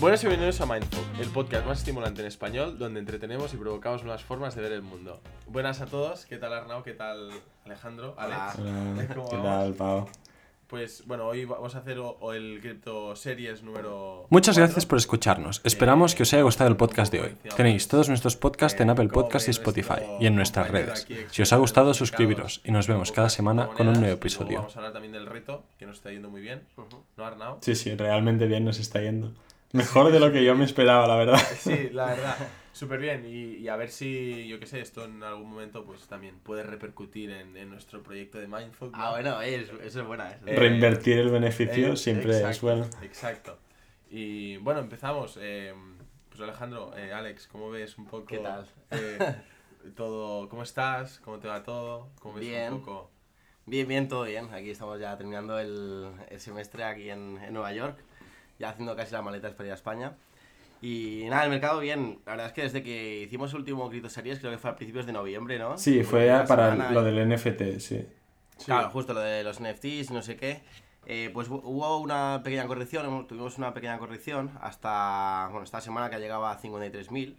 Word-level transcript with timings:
Buenas 0.00 0.22
y 0.22 0.28
bienvenidos 0.28 0.60
a 0.60 0.66
Mindful, 0.66 1.04
el 1.20 1.28
podcast 1.30 1.66
más 1.66 1.78
estimulante 1.78 2.20
en 2.20 2.28
español 2.28 2.78
donde 2.78 3.00
entretenemos 3.00 3.52
y 3.52 3.56
provocamos 3.56 4.04
nuevas 4.04 4.22
formas 4.22 4.54
de 4.54 4.62
ver 4.62 4.72
el 4.72 4.82
mundo. 4.82 5.20
Buenas 5.48 5.80
a 5.80 5.86
todos, 5.86 6.24
¿qué 6.26 6.36
tal 6.36 6.52
Arnau? 6.52 6.82
¿Qué 6.84 6.92
tal 6.92 7.30
Alejandro? 7.64 8.14
Alex. 8.16 8.58
Hola, 8.60 9.06
¿Cómo 9.14 9.28
¿qué 9.28 9.36
vamos? 9.36 9.42
tal, 9.44 9.74
Pau? 9.74 10.08
Pues 10.68 11.04
bueno, 11.06 11.26
hoy 11.26 11.46
vamos 11.46 11.74
a 11.74 11.78
hacer 11.78 11.98
o, 11.98 12.10
o 12.20 12.32
el 12.34 12.60
Crypto 12.60 13.16
Series 13.16 13.62
número. 13.62 14.26
Muchas 14.28 14.54
cuatro. 14.54 14.66
gracias 14.66 14.86
por 14.86 14.98
escucharnos. 14.98 15.62
Esperamos 15.64 16.14
que 16.14 16.22
os 16.24 16.32
haya 16.34 16.42
gustado 16.42 16.68
el 16.70 16.76
podcast 16.76 17.10
de 17.10 17.22
hoy. 17.22 17.36
Tenéis 17.56 17.88
todos 17.88 18.08
nuestros 18.10 18.36
podcasts 18.36 18.78
en 18.80 18.90
Apple 18.90 19.08
Podcasts 19.08 19.48
y 19.48 19.52
Spotify 19.52 20.02
y 20.20 20.26
en 20.26 20.36
nuestras 20.36 20.70
redes. 20.70 21.08
Si 21.30 21.42
os 21.42 21.52
ha 21.52 21.56
gustado, 21.56 21.92
suscribiros 21.94 22.60
y 22.64 22.70
nos 22.70 22.86
vemos 22.86 23.10
cada 23.12 23.30
semana 23.30 23.68
con 23.68 23.88
un 23.88 23.94
nuevo 23.94 24.14
episodio. 24.14 24.58
Vamos 24.58 24.76
a 24.76 24.78
hablar 24.80 24.92
también 24.92 25.12
del 25.12 25.26
reto, 25.26 25.64
que 25.78 25.86
nos 25.86 25.96
está 25.96 26.10
yendo 26.12 26.28
muy 26.28 26.42
bien. 26.42 26.62
¿No, 27.16 27.24
Arnau? 27.24 27.58
Sí, 27.62 27.74
sí, 27.74 27.94
realmente 27.96 28.46
bien 28.46 28.64
nos 28.66 28.78
está 28.78 29.00
yendo. 29.00 29.32
Mejor 29.72 30.10
de 30.12 30.20
lo 30.20 30.32
que 30.32 30.44
yo 30.44 30.54
me 30.54 30.64
esperaba, 30.64 31.06
la 31.06 31.16
verdad. 31.16 31.40
Sí, 31.58 31.90
la 31.92 32.06
verdad, 32.06 32.36
súper 32.72 33.00
bien. 33.00 33.24
Y, 33.26 33.56
y 33.56 33.68
a 33.68 33.76
ver 33.76 33.90
si, 33.90 34.46
yo 34.48 34.58
qué 34.58 34.66
sé, 34.66 34.80
esto 34.80 35.04
en 35.04 35.22
algún 35.22 35.50
momento 35.50 35.84
pues 35.84 36.06
también 36.06 36.38
puede 36.38 36.62
repercutir 36.62 37.30
en, 37.30 37.56
en 37.56 37.68
nuestro 37.68 38.02
proyecto 38.02 38.38
de 38.38 38.48
Mindful. 38.48 38.92
¿no? 38.92 38.98
Ah, 38.98 39.10
bueno, 39.10 39.40
eso, 39.42 39.78
eso 39.80 40.00
es 40.00 40.06
buena. 40.06 40.30
Eso. 40.32 40.46
Eh, 40.46 40.56
Reinvertir 40.56 41.18
el 41.18 41.30
beneficio 41.30 41.92
Eh, 41.92 41.96
siempre 41.96 42.48
es 42.50 42.60
bueno. 42.62 42.86
Exacto. 43.02 43.58
Y 44.10 44.56
bueno, 44.58 44.80
empezamos. 44.80 45.38
Eh, 45.40 45.74
pues 46.30 46.40
Alejandro, 46.40 46.96
eh, 46.96 47.12
Alex, 47.12 47.46
¿cómo 47.48 47.70
ves 47.70 47.98
un 47.98 48.06
poco? 48.06 48.26
¿Qué 48.26 48.38
tal? 48.38 48.66
eh, 48.90 49.18
todo, 49.96 50.48
¿Cómo 50.48 50.62
estás? 50.62 51.20
¿Cómo 51.20 51.38
te 51.38 51.48
va 51.48 51.62
todo? 51.62 52.08
¿Cómo 52.20 52.34
ves 52.34 52.44
Bien. 52.46 52.72
un 52.74 52.80
poco? 52.80 53.10
Bien, 53.66 53.86
bien, 53.86 54.08
todo 54.08 54.24
bien. 54.24 54.52
Aquí 54.54 54.70
estamos 54.70 54.98
ya 54.98 55.16
terminando 55.16 55.58
el, 55.58 56.10
el 56.30 56.40
semestre 56.40 56.84
aquí 56.84 57.10
en, 57.10 57.38
en 57.42 57.52
Nueva 57.52 57.72
York, 57.72 57.98
ya 58.58 58.70
haciendo 58.70 58.94
casi 58.96 59.12
las 59.12 59.22
maletas 59.24 59.54
para 59.54 59.66
ir 59.68 59.72
a 59.72 59.74
España. 59.76 60.12
Y 60.80 61.24
nada, 61.28 61.44
el 61.44 61.50
mercado 61.50 61.80
bien. 61.80 62.20
La 62.24 62.32
verdad 62.32 62.46
es 62.48 62.52
que 62.52 62.62
desde 62.62 62.82
que 62.82 63.22
hicimos 63.22 63.50
el 63.52 63.58
último 63.60 63.88
Cripto 63.90 64.08
Series, 64.08 64.38
creo 64.38 64.52
que 64.52 64.58
fue 64.58 64.70
a 64.70 64.76
principios 64.76 65.06
de 65.06 65.12
noviembre, 65.12 65.58
¿no? 65.58 65.76
Sí, 65.76 66.02
fue 66.04 66.28
para 66.46 66.70
semana 66.72 66.92
lo 66.92 67.02
y- 67.02 67.04
del 67.04 67.18
NFT, 67.30 67.80
sí. 67.80 68.06
Claro, 68.64 68.90
justo 68.90 69.12
lo 69.14 69.20
de 69.20 69.42
los 69.44 69.60
NFTs, 69.60 70.10
no 70.10 70.22
sé 70.22 70.36
qué. 70.36 70.62
Eh, 71.06 71.30
pues 71.32 71.48
hu- 71.48 71.60
hubo 71.64 71.98
una 71.98 72.42
pequeña 72.44 72.66
corrección, 72.66 73.26
tuvimos 73.26 73.56
una 73.58 73.72
pequeña 73.72 73.98
corrección 73.98 74.50
hasta, 74.60 75.48
bueno, 75.50 75.64
esta 75.64 75.80
semana 75.80 76.10
que 76.10 76.18
llegaba 76.18 76.50
a 76.52 76.58
53.000. 76.58 77.36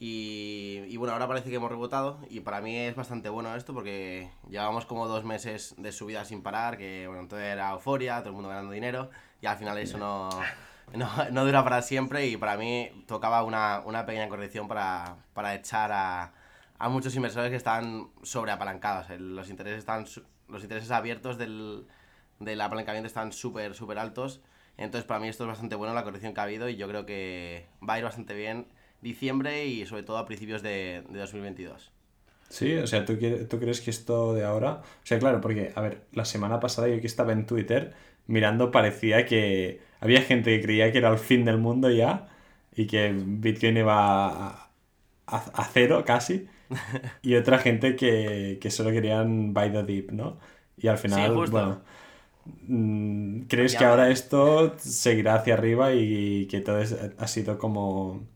Y, 0.00 0.84
y 0.88 0.96
bueno, 0.96 1.12
ahora 1.12 1.26
parece 1.26 1.50
que 1.50 1.56
hemos 1.56 1.70
rebotado 1.70 2.18
y 2.30 2.38
para 2.40 2.60
mí 2.60 2.76
es 2.76 2.94
bastante 2.94 3.28
bueno 3.30 3.54
esto 3.56 3.74
porque 3.74 4.30
llevamos 4.48 4.86
como 4.86 5.08
dos 5.08 5.24
meses 5.24 5.74
de 5.76 5.90
subida 5.90 6.24
sin 6.24 6.40
parar, 6.42 6.78
que 6.78 7.06
bueno, 7.08 7.26
todo 7.26 7.40
era 7.40 7.72
euforia, 7.72 8.18
todo 8.18 8.28
el 8.28 8.34
mundo 8.34 8.48
ganando 8.48 8.70
dinero 8.72 9.10
y 9.40 9.46
al 9.46 9.56
final 9.56 9.78
eso 9.78 9.98
no, 9.98 10.28
no, 10.94 11.08
no 11.30 11.44
dura 11.44 11.62
para 11.64 11.82
siempre 11.82 12.26
y 12.26 12.36
para 12.36 12.56
mí 12.56 12.90
tocaba 13.06 13.42
una, 13.42 13.80
una 13.80 14.06
pequeña 14.06 14.28
corrección 14.28 14.68
para, 14.68 15.16
para 15.34 15.54
echar 15.54 15.92
a, 15.92 16.32
a 16.78 16.88
muchos 16.88 17.14
inversores 17.16 17.50
que 17.50 17.56
están 17.56 18.08
sobreapalancados. 18.22 19.08
Los 19.20 19.50
intereses, 19.50 19.78
están, 19.80 20.06
los 20.48 20.62
intereses 20.62 20.90
abiertos 20.90 21.38
del, 21.38 21.86
del 22.38 22.60
apalancamiento 22.60 23.06
están 23.06 23.32
súper, 23.32 23.74
súper 23.74 23.98
altos. 23.98 24.40
Entonces, 24.76 25.06
para 25.06 25.20
mí 25.20 25.28
esto 25.28 25.44
es 25.44 25.48
bastante 25.48 25.74
bueno 25.74 25.94
la 25.94 26.04
corrección 26.04 26.34
que 26.34 26.40
ha 26.40 26.44
habido 26.44 26.68
y 26.68 26.76
yo 26.76 26.88
creo 26.88 27.04
que 27.04 27.66
va 27.86 27.94
a 27.94 27.98
ir 27.98 28.04
bastante 28.04 28.34
bien 28.34 28.68
diciembre 29.00 29.66
y 29.66 29.84
sobre 29.86 30.04
todo 30.04 30.18
a 30.18 30.26
principios 30.26 30.62
de, 30.62 31.04
de 31.08 31.18
2022. 31.18 31.90
Sí, 32.48 32.76
o 32.76 32.86
sea, 32.86 33.04
¿tú, 33.04 33.18
¿tú 33.48 33.58
crees 33.58 33.80
que 33.80 33.90
esto 33.90 34.32
de 34.34 34.44
ahora... 34.44 34.80
O 34.82 35.06
sea, 35.06 35.18
claro, 35.18 35.40
porque, 35.40 35.72
a 35.74 35.80
ver, 35.82 36.06
la 36.12 36.24
semana 36.24 36.60
pasada 36.60 36.88
yo 36.88 37.00
que 37.00 37.06
estaba 37.06 37.32
en 37.32 37.44
Twitter 37.44 37.94
mirando 38.28 38.72
parecía 38.72 39.26
que 39.26 39.82
había 40.00 40.22
gente 40.22 40.56
que 40.58 40.64
creía 40.64 40.92
que 40.92 40.98
era 41.00 41.10
el 41.10 41.18
fin 41.18 41.44
del 41.46 41.58
mundo 41.58 41.90
ya 41.92 42.28
y 42.76 42.88
que 42.88 43.12
Bitcoin 43.16 43.78
iba 43.78 44.28
a, 44.28 44.72
a- 45.28 45.36
a 45.54 45.64
cero 45.72 46.04
casi 46.06 46.48
y 47.22 47.34
otra 47.36 47.58
gente 47.58 47.96
que, 47.96 48.58
que 48.60 48.70
solo 48.70 48.90
querían 48.92 49.54
buy 49.54 49.70
the 49.72 49.82
dip, 49.84 50.10
¿no? 50.12 50.38
Y 50.76 50.88
al 50.88 50.98
final, 50.98 51.40
bueno, 51.44 51.82
mm, 52.68 53.42
¿crees 53.48 53.76
Ya 53.76 53.76
que 53.76 53.84
ahora 53.86 54.10
esto 54.10 54.74
seguirá 54.78 55.36
hacia 55.36 55.54
arriba 55.54 55.92
y 55.94 56.46
que 56.48 56.60
todo 56.60 56.80
es- 56.80 56.94
ha 57.18 57.26
sido 57.28 57.58
como 57.58 58.26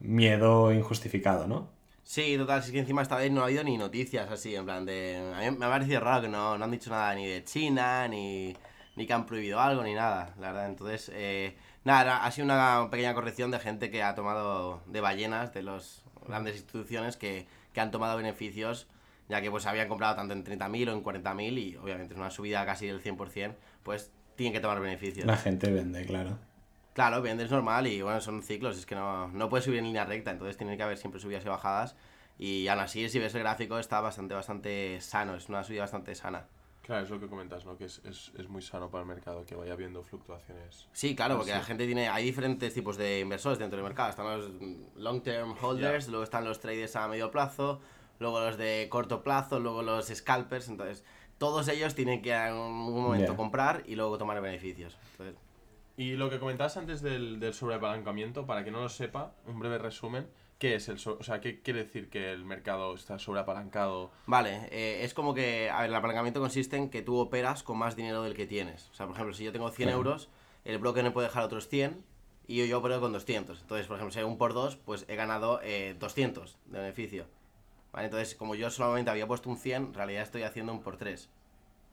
miedo 0.00 0.72
injustificado, 0.72 1.46
¿no? 1.48 1.70
Sí, 2.04 2.36
total, 2.36 2.60
es 2.60 2.70
que 2.70 2.78
encima 2.80 3.02
esta 3.02 3.16
vez 3.16 3.30
no 3.30 3.42
ha 3.42 3.44
habido 3.46 3.64
ni 3.64 3.78
noticias 3.78 4.30
así, 4.30 4.54
en 4.54 4.64
plan 4.64 4.84
de... 4.84 5.16
A 5.34 5.40
mí 5.50 5.56
me 5.56 5.66
ha 5.66 5.68
parecido 5.70 6.00
raro 6.00 6.22
que 6.22 6.28
no, 6.28 6.58
no 6.58 6.64
han 6.64 6.70
dicho 6.70 6.90
nada 6.90 7.14
ni 7.14 7.26
de 7.26 7.44
China, 7.44 8.06
ni, 8.08 8.54
ni 8.96 9.06
que 9.06 9.12
han 9.12 9.26
prohibido 9.26 9.60
algo, 9.60 9.82
ni 9.82 9.94
nada, 9.94 10.34
la 10.38 10.52
verdad. 10.52 10.66
Entonces, 10.66 11.10
eh, 11.14 11.56
nada, 11.84 12.24
ha 12.24 12.30
sido 12.30 12.44
una 12.44 12.88
pequeña 12.90 13.14
corrección 13.14 13.50
de 13.50 13.58
gente 13.58 13.90
que 13.90 14.02
ha 14.02 14.14
tomado 14.14 14.82
de 14.86 15.00
ballenas, 15.00 15.52
de 15.54 15.62
las 15.62 16.02
grandes 16.26 16.56
instituciones 16.56 17.16
que, 17.16 17.46
que 17.72 17.80
han 17.80 17.90
tomado 17.90 18.16
beneficios, 18.16 18.86
ya 19.28 19.40
que 19.40 19.50
pues 19.50 19.66
habían 19.66 19.88
comprado 19.88 20.16
tanto 20.16 20.34
en 20.34 20.44
30.000 20.44 20.88
o 20.88 20.92
en 20.92 21.02
40.000 21.02 21.58
y 21.58 21.76
obviamente 21.76 22.14
es 22.14 22.20
una 22.20 22.30
subida 22.30 22.64
casi 22.66 22.86
del 22.86 23.02
100%, 23.02 23.54
pues 23.82 24.12
tienen 24.36 24.52
que 24.52 24.60
tomar 24.60 24.80
beneficios. 24.80 25.26
La 25.26 25.36
gente 25.36 25.70
vende, 25.70 26.04
claro. 26.04 26.38
Claro, 26.92 27.22
vendes 27.22 27.50
normal 27.50 27.86
y 27.86 28.02
bueno, 28.02 28.20
son 28.20 28.42
ciclos, 28.42 28.76
es 28.76 28.84
que 28.84 28.94
no, 28.94 29.28
no 29.28 29.48
puedes 29.48 29.64
subir 29.64 29.78
en 29.78 29.86
línea 29.86 30.04
recta, 30.04 30.30
entonces 30.30 30.58
tiene 30.58 30.76
que 30.76 30.82
haber 30.82 30.98
siempre 30.98 31.20
subidas 31.20 31.44
y 31.44 31.48
bajadas. 31.48 31.96
Y 32.38 32.68
aún 32.68 32.80
así, 32.80 33.08
si 33.08 33.18
ves 33.18 33.34
el 33.34 33.42
gráfico, 33.42 33.78
está 33.78 34.00
bastante, 34.00 34.34
bastante 34.34 35.00
sano, 35.00 35.34
es 35.34 35.48
una 35.48 35.64
subida 35.64 35.82
bastante 35.82 36.14
sana. 36.14 36.44
Claro, 36.82 37.04
es 37.04 37.10
lo 37.10 37.20
que 37.20 37.28
comentas, 37.28 37.64
¿no? 37.64 37.76
Que 37.76 37.84
es, 37.84 38.00
es, 38.04 38.32
es 38.36 38.48
muy 38.48 38.60
sano 38.60 38.90
para 38.90 39.02
el 39.02 39.08
mercado 39.08 39.46
que 39.46 39.54
vaya 39.54 39.72
habiendo 39.72 40.02
fluctuaciones. 40.02 40.88
Sí, 40.92 41.14
claro, 41.14 41.36
porque 41.36 41.52
la 41.52 41.62
gente 41.62 41.86
tiene. 41.86 42.08
Hay 42.08 42.24
diferentes 42.24 42.74
tipos 42.74 42.96
de 42.96 43.20
inversores 43.20 43.58
dentro 43.58 43.76
del 43.76 43.84
mercado. 43.84 44.10
Están 44.10 44.26
los 44.26 44.50
long 44.96 45.22
term 45.22 45.54
holders, 45.60 46.08
luego 46.08 46.24
están 46.24 46.44
los 46.44 46.58
traders 46.58 46.96
a 46.96 47.06
medio 47.06 47.30
plazo, 47.30 47.80
luego 48.18 48.40
los 48.40 48.56
de 48.56 48.88
corto 48.90 49.22
plazo, 49.22 49.60
luego 49.60 49.82
los 49.82 50.08
scalpers. 50.08 50.68
Entonces, 50.68 51.04
todos 51.38 51.68
ellos 51.68 51.94
tienen 51.94 52.20
que 52.20 52.32
en 52.32 52.54
un 52.54 53.02
momento 53.02 53.36
comprar 53.36 53.84
y 53.86 53.94
luego 53.94 54.18
tomar 54.18 54.40
beneficios. 54.40 54.98
Entonces, 55.12 55.36
Y 55.96 56.14
lo 56.14 56.30
que 56.30 56.40
comentabas 56.40 56.76
antes 56.76 57.00
del, 57.00 57.38
del 57.38 57.54
sobreapalancamiento, 57.54 58.44
para 58.44 58.64
que 58.64 58.72
no 58.72 58.80
lo 58.80 58.88
sepa, 58.88 59.34
un 59.46 59.60
breve 59.60 59.78
resumen, 59.78 60.26
¿qué 60.62 60.76
es 60.76 60.88
el 60.88 61.00
so- 61.00 61.16
o 61.18 61.24
sea, 61.24 61.40
qué 61.40 61.60
quiere 61.60 61.82
decir 61.82 62.08
que 62.08 62.30
el 62.32 62.44
mercado 62.44 62.94
está 62.94 63.18
sobreapalancado? 63.18 64.12
Vale, 64.26 64.68
eh, 64.70 65.00
es 65.02 65.12
como 65.12 65.34
que, 65.34 65.68
a 65.68 65.80
ver, 65.80 65.90
el 65.90 65.96
apalancamiento 65.96 66.38
consiste 66.38 66.76
en 66.76 66.88
que 66.88 67.02
tú 67.02 67.18
operas 67.18 67.64
con 67.64 67.78
más 67.78 67.96
dinero 67.96 68.22
del 68.22 68.34
que 68.34 68.46
tienes. 68.46 68.88
O 68.92 68.94
sea, 68.94 69.06
por 69.06 69.16
ejemplo, 69.16 69.34
si 69.34 69.42
yo 69.42 69.50
tengo 69.50 69.68
100 69.72 69.88
Claro. 69.88 69.98
euros, 69.98 70.28
el 70.64 70.78
broker 70.78 71.02
me 71.02 71.10
puede 71.10 71.26
dejar 71.26 71.42
otros 71.42 71.66
100 71.66 72.04
y 72.46 72.58
yo, 72.58 72.64
yo 72.66 72.78
opero 72.78 73.00
con 73.00 73.12
200. 73.12 73.60
Entonces, 73.60 73.88
por 73.88 73.96
ejemplo, 73.96 74.12
si 74.12 74.20
hay 74.20 74.24
un 74.24 74.38
por 74.38 74.54
2, 74.54 74.76
pues 74.76 75.04
he 75.08 75.16
ganado 75.16 75.58
eh, 75.64 75.96
200 75.98 76.56
de 76.66 76.78
beneficio. 76.78 77.26
Vale, 77.92 78.04
entonces, 78.04 78.36
como 78.36 78.54
yo 78.54 78.70
solamente 78.70 79.10
había 79.10 79.26
puesto 79.26 79.50
un 79.50 79.56
100, 79.58 79.82
en 79.86 79.94
realidad 79.94 80.22
estoy 80.22 80.44
haciendo 80.44 80.72
un 80.72 80.80
por 80.80 80.96
3. 80.96 81.28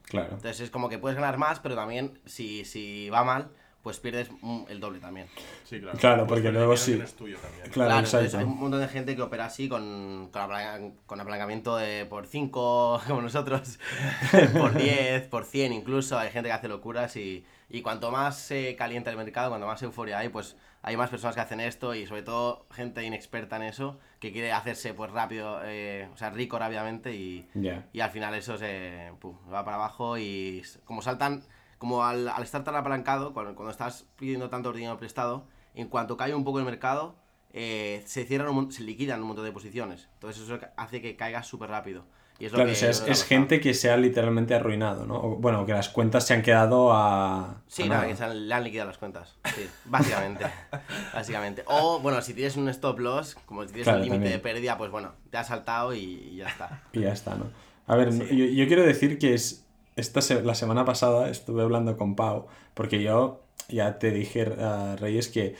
Claro. 0.04 0.34
Entonces, 0.36 0.60
es 0.60 0.70
como 0.70 0.88
que 0.88 0.98
puedes 0.98 1.16
ganar 1.18 1.38
más, 1.38 1.58
pero 1.58 1.74
también, 1.74 2.20
si, 2.24 2.64
si 2.64 3.10
va 3.10 3.24
mal, 3.24 3.50
pues 3.82 3.98
pierdes 3.98 4.30
mm, 4.40 4.64
el 4.68 4.80
doble 4.80 4.98
también. 5.00 5.26
Sí, 5.64 5.80
claro. 5.80 5.98
Claro, 5.98 6.26
Pues 6.26 6.40
porque 6.40 6.52
luego 6.52 6.76
sí. 6.76 7.00
tuyo 7.16 7.38
también. 7.38 7.62
Claro, 7.70 7.90
Claro, 7.90 8.04
entonces 8.06 8.34
hay 8.34 8.44
un 8.44 8.58
montón 8.58 8.80
de 8.80 8.88
gente 8.88 9.16
que 9.16 9.22
opera 9.22 9.46
así 9.46 9.68
con, 9.68 10.30
con, 10.32 11.20
apalancamiento 11.20 11.76
de 11.76 12.06
por 12.06 12.26
5, 12.26 13.02
como 13.06 13.22
nosotros, 13.22 13.78
por 14.58 14.74
10, 14.74 15.28
por 15.28 15.44
100 15.44 15.72
incluso. 15.72 16.18
Hay 16.18 16.30
gente 16.30 16.48
que 16.48 16.54
hace 16.54 16.68
locuras 16.68 17.16
y, 17.16 17.44
y 17.68 17.82
cuanto 17.82 18.10
más 18.10 18.38
se 18.38 18.76
calienta 18.76 19.10
el 19.10 19.16
mercado, 19.16 19.50
cuanto 19.50 19.66
más 19.66 19.82
euforia 19.82 20.18
hay, 20.18 20.28
pues 20.28 20.56
hay 20.82 20.96
más 20.96 21.10
personas 21.10 21.34
que 21.34 21.42
hacen 21.42 21.60
esto 21.60 21.94
y 21.94 22.06
sobre 22.06 22.22
todo 22.22 22.66
gente 22.70 23.04
inexperta 23.04 23.56
en 23.56 23.62
eso 23.62 23.98
que 24.18 24.32
quiere 24.32 24.52
hacerse 24.52 24.94
pues 24.94 25.10
rápido, 25.10 25.60
eh, 25.64 26.08
o 26.12 26.16
sea, 26.16 26.30
rico 26.30 26.58
rápidamente 26.58 27.14
y, 27.14 27.48
y 27.92 28.00
al 28.00 28.10
final 28.10 28.34
eso 28.34 28.56
se 28.56 29.12
pum, 29.20 29.36
va 29.52 29.64
para 29.64 29.76
abajo 29.76 30.16
y 30.18 30.62
como 30.84 31.02
saltan, 31.02 31.42
como 31.80 32.04
al, 32.04 32.28
al 32.28 32.42
estar 32.44 32.62
tan 32.62 32.76
apalancado, 32.76 33.32
cuando, 33.32 33.54
cuando 33.56 33.70
estás 33.72 34.04
pidiendo 34.18 34.50
tanto 34.50 34.70
dinero 34.72 34.96
prestado, 34.98 35.46
en 35.74 35.88
cuanto 35.88 36.16
cae 36.16 36.34
un 36.34 36.44
poco 36.44 36.58
el 36.58 36.64
mercado, 36.66 37.14
eh, 37.52 38.02
se 38.04 38.24
cierran, 38.26 38.54
un 38.54 38.70
se 38.70 38.82
liquidan 38.82 39.20
un 39.22 39.28
montón 39.28 39.46
de 39.46 39.50
posiciones. 39.52 40.08
Entonces 40.14 40.42
eso 40.42 40.58
hace 40.76 41.00
que 41.00 41.16
caiga 41.16 41.42
súper 41.42 41.70
rápido. 41.70 42.04
Y 42.38 42.44
es 42.46 42.52
lo 42.52 42.56
Claro, 42.56 42.68
que 42.70 42.72
o 42.74 42.92
sea, 42.92 43.06
es, 43.06 43.24
gente 43.24 43.60
que 43.60 43.74
se 43.74 43.90
ha 43.90 43.96
literalmente 43.96 44.54
arruinado, 44.54 45.04
¿no? 45.06 45.16
O, 45.16 45.36
bueno, 45.36 45.64
que 45.66 45.72
las 45.72 45.88
cuentas 45.90 46.26
se 46.26 46.34
han 46.34 46.42
quedado 46.42 46.92
a. 46.92 47.62
Sí, 47.66 47.82
a 47.84 47.86
nada, 47.86 48.06
que 48.06 48.16
se 48.16 48.24
han- 48.24 48.46
le 48.48 48.54
han 48.54 48.64
liquidado 48.64 48.88
las 48.88 48.98
cuentas. 48.98 49.36
Sí, 49.54 49.68
básicamente. 49.86 50.44
básicamente. 51.14 51.64
O, 51.66 51.98
bueno, 52.00 52.20
si 52.22 52.34
tienes 52.34 52.56
un 52.56 52.68
stop 52.68 52.98
loss, 52.98 53.36
como 53.46 53.62
si 53.62 53.68
tienes 53.68 53.84
Claro, 53.86 53.98
un 54.00 54.04
límite 54.04 54.28
de 54.30 54.38
pérdida, 54.38 54.78
pues 54.78 54.90
bueno, 54.90 55.12
te 55.30 55.36
has 55.38 55.48
saltado 55.48 55.94
y, 55.94 55.98
y 56.00 56.36
ya 56.36 56.46
está. 56.48 56.82
Y 56.92 57.00
ya 57.00 57.12
está, 57.12 57.34
¿no? 57.36 57.46
A 57.86 57.96
ver, 57.96 58.12
Sí. 58.12 58.24
yo, 58.30 58.44
yo 58.46 58.66
quiero 58.66 58.82
decir 58.84 59.18
que 59.18 59.34
es 59.34 59.66
esta 60.00 60.20
se- 60.22 60.42
la 60.42 60.54
semana 60.54 60.84
pasada 60.84 61.28
estuve 61.30 61.62
hablando 61.62 61.96
con 61.96 62.16
Pau, 62.16 62.46
porque 62.74 63.02
yo 63.02 63.42
ya 63.68 63.98
te 63.98 64.10
dije, 64.10 64.42
a 64.60 64.96
Reyes, 64.96 65.28
que 65.28 65.54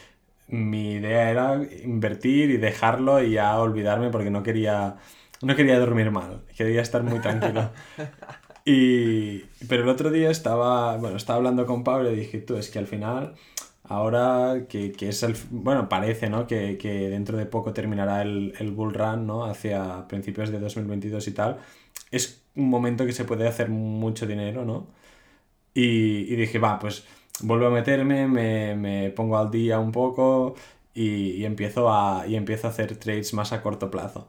mi 0.49 0.95
idea 0.95 1.31
era 1.31 1.61
invertir 1.85 2.51
y 2.51 2.57
dejarlo 2.57 3.23
y 3.23 3.33
ya 3.33 3.59
olvidarme 3.61 4.11
porque 4.11 4.31
no 4.31 4.43
quería, 4.43 4.97
no 5.43 5.55
quería 5.57 5.79
dormir 5.79 6.11
mal, 6.11 6.43
quería 6.57 6.83
estar 6.83 7.03
muy 7.03 7.21
tranquilo. 7.21 7.71
Y, 8.65 9.41
pero 9.69 9.83
el 9.85 9.89
otro 9.89 10.11
día 10.11 10.31
estaba, 10.31 10.97
bueno, 10.99 11.17
estaba 11.17 11.39
hablando 11.39 11.67
con 11.67 11.83
Pau 11.83 12.03
y 12.03 12.05
le 12.05 12.13
dije, 12.15 12.41
tú, 12.41 12.57
es 12.57 12.71
que 12.71 12.79
al 12.79 12.87
final 12.87 13.35
ahora 13.91 14.67
que, 14.69 14.93
que 14.93 15.11
es 15.11 15.23
el... 15.25 15.37
Bueno, 15.51 15.89
parece, 15.89 16.31
¿no? 16.31 16.47
Que, 16.47 16.79
que 16.79 17.11
dentro 17.11 17.37
de 17.39 17.47
poco 17.47 17.73
terminará 17.75 18.23
el, 18.23 18.55
el 18.59 18.73
bull 18.73 18.95
run, 18.95 19.27
¿no? 19.27 19.45
Hacia 19.45 20.09
principios 20.09 20.51
de 20.51 20.61
2022 20.61 21.29
y 21.29 21.33
tal. 21.33 21.59
Es 22.11 22.43
un 22.57 22.71
momento 22.71 23.07
que 23.07 23.13
se 23.13 23.25
puede 23.27 23.49
hacer 23.49 23.69
mucho 23.71 24.27
dinero, 24.27 24.65
¿no? 24.65 24.89
Y, 25.75 26.33
y 26.33 26.37
dije, 26.37 26.59
va, 26.59 26.79
pues 26.79 27.05
vuelvo 27.43 27.67
a 27.67 27.71
meterme, 27.71 28.27
me, 28.29 28.75
me 28.77 29.11
pongo 29.11 29.39
al 29.39 29.51
día 29.51 29.79
un 29.79 29.93
poco 29.93 30.55
y, 30.95 31.33
y 31.33 31.45
empiezo 31.45 31.91
a, 31.93 32.27
y 32.27 32.37
empiezo 32.37 32.67
a 32.67 32.71
hacer 32.71 32.97
trades 32.99 33.35
más 33.35 33.53
a 33.53 33.63
corto 33.63 33.91
plazo. 33.91 34.29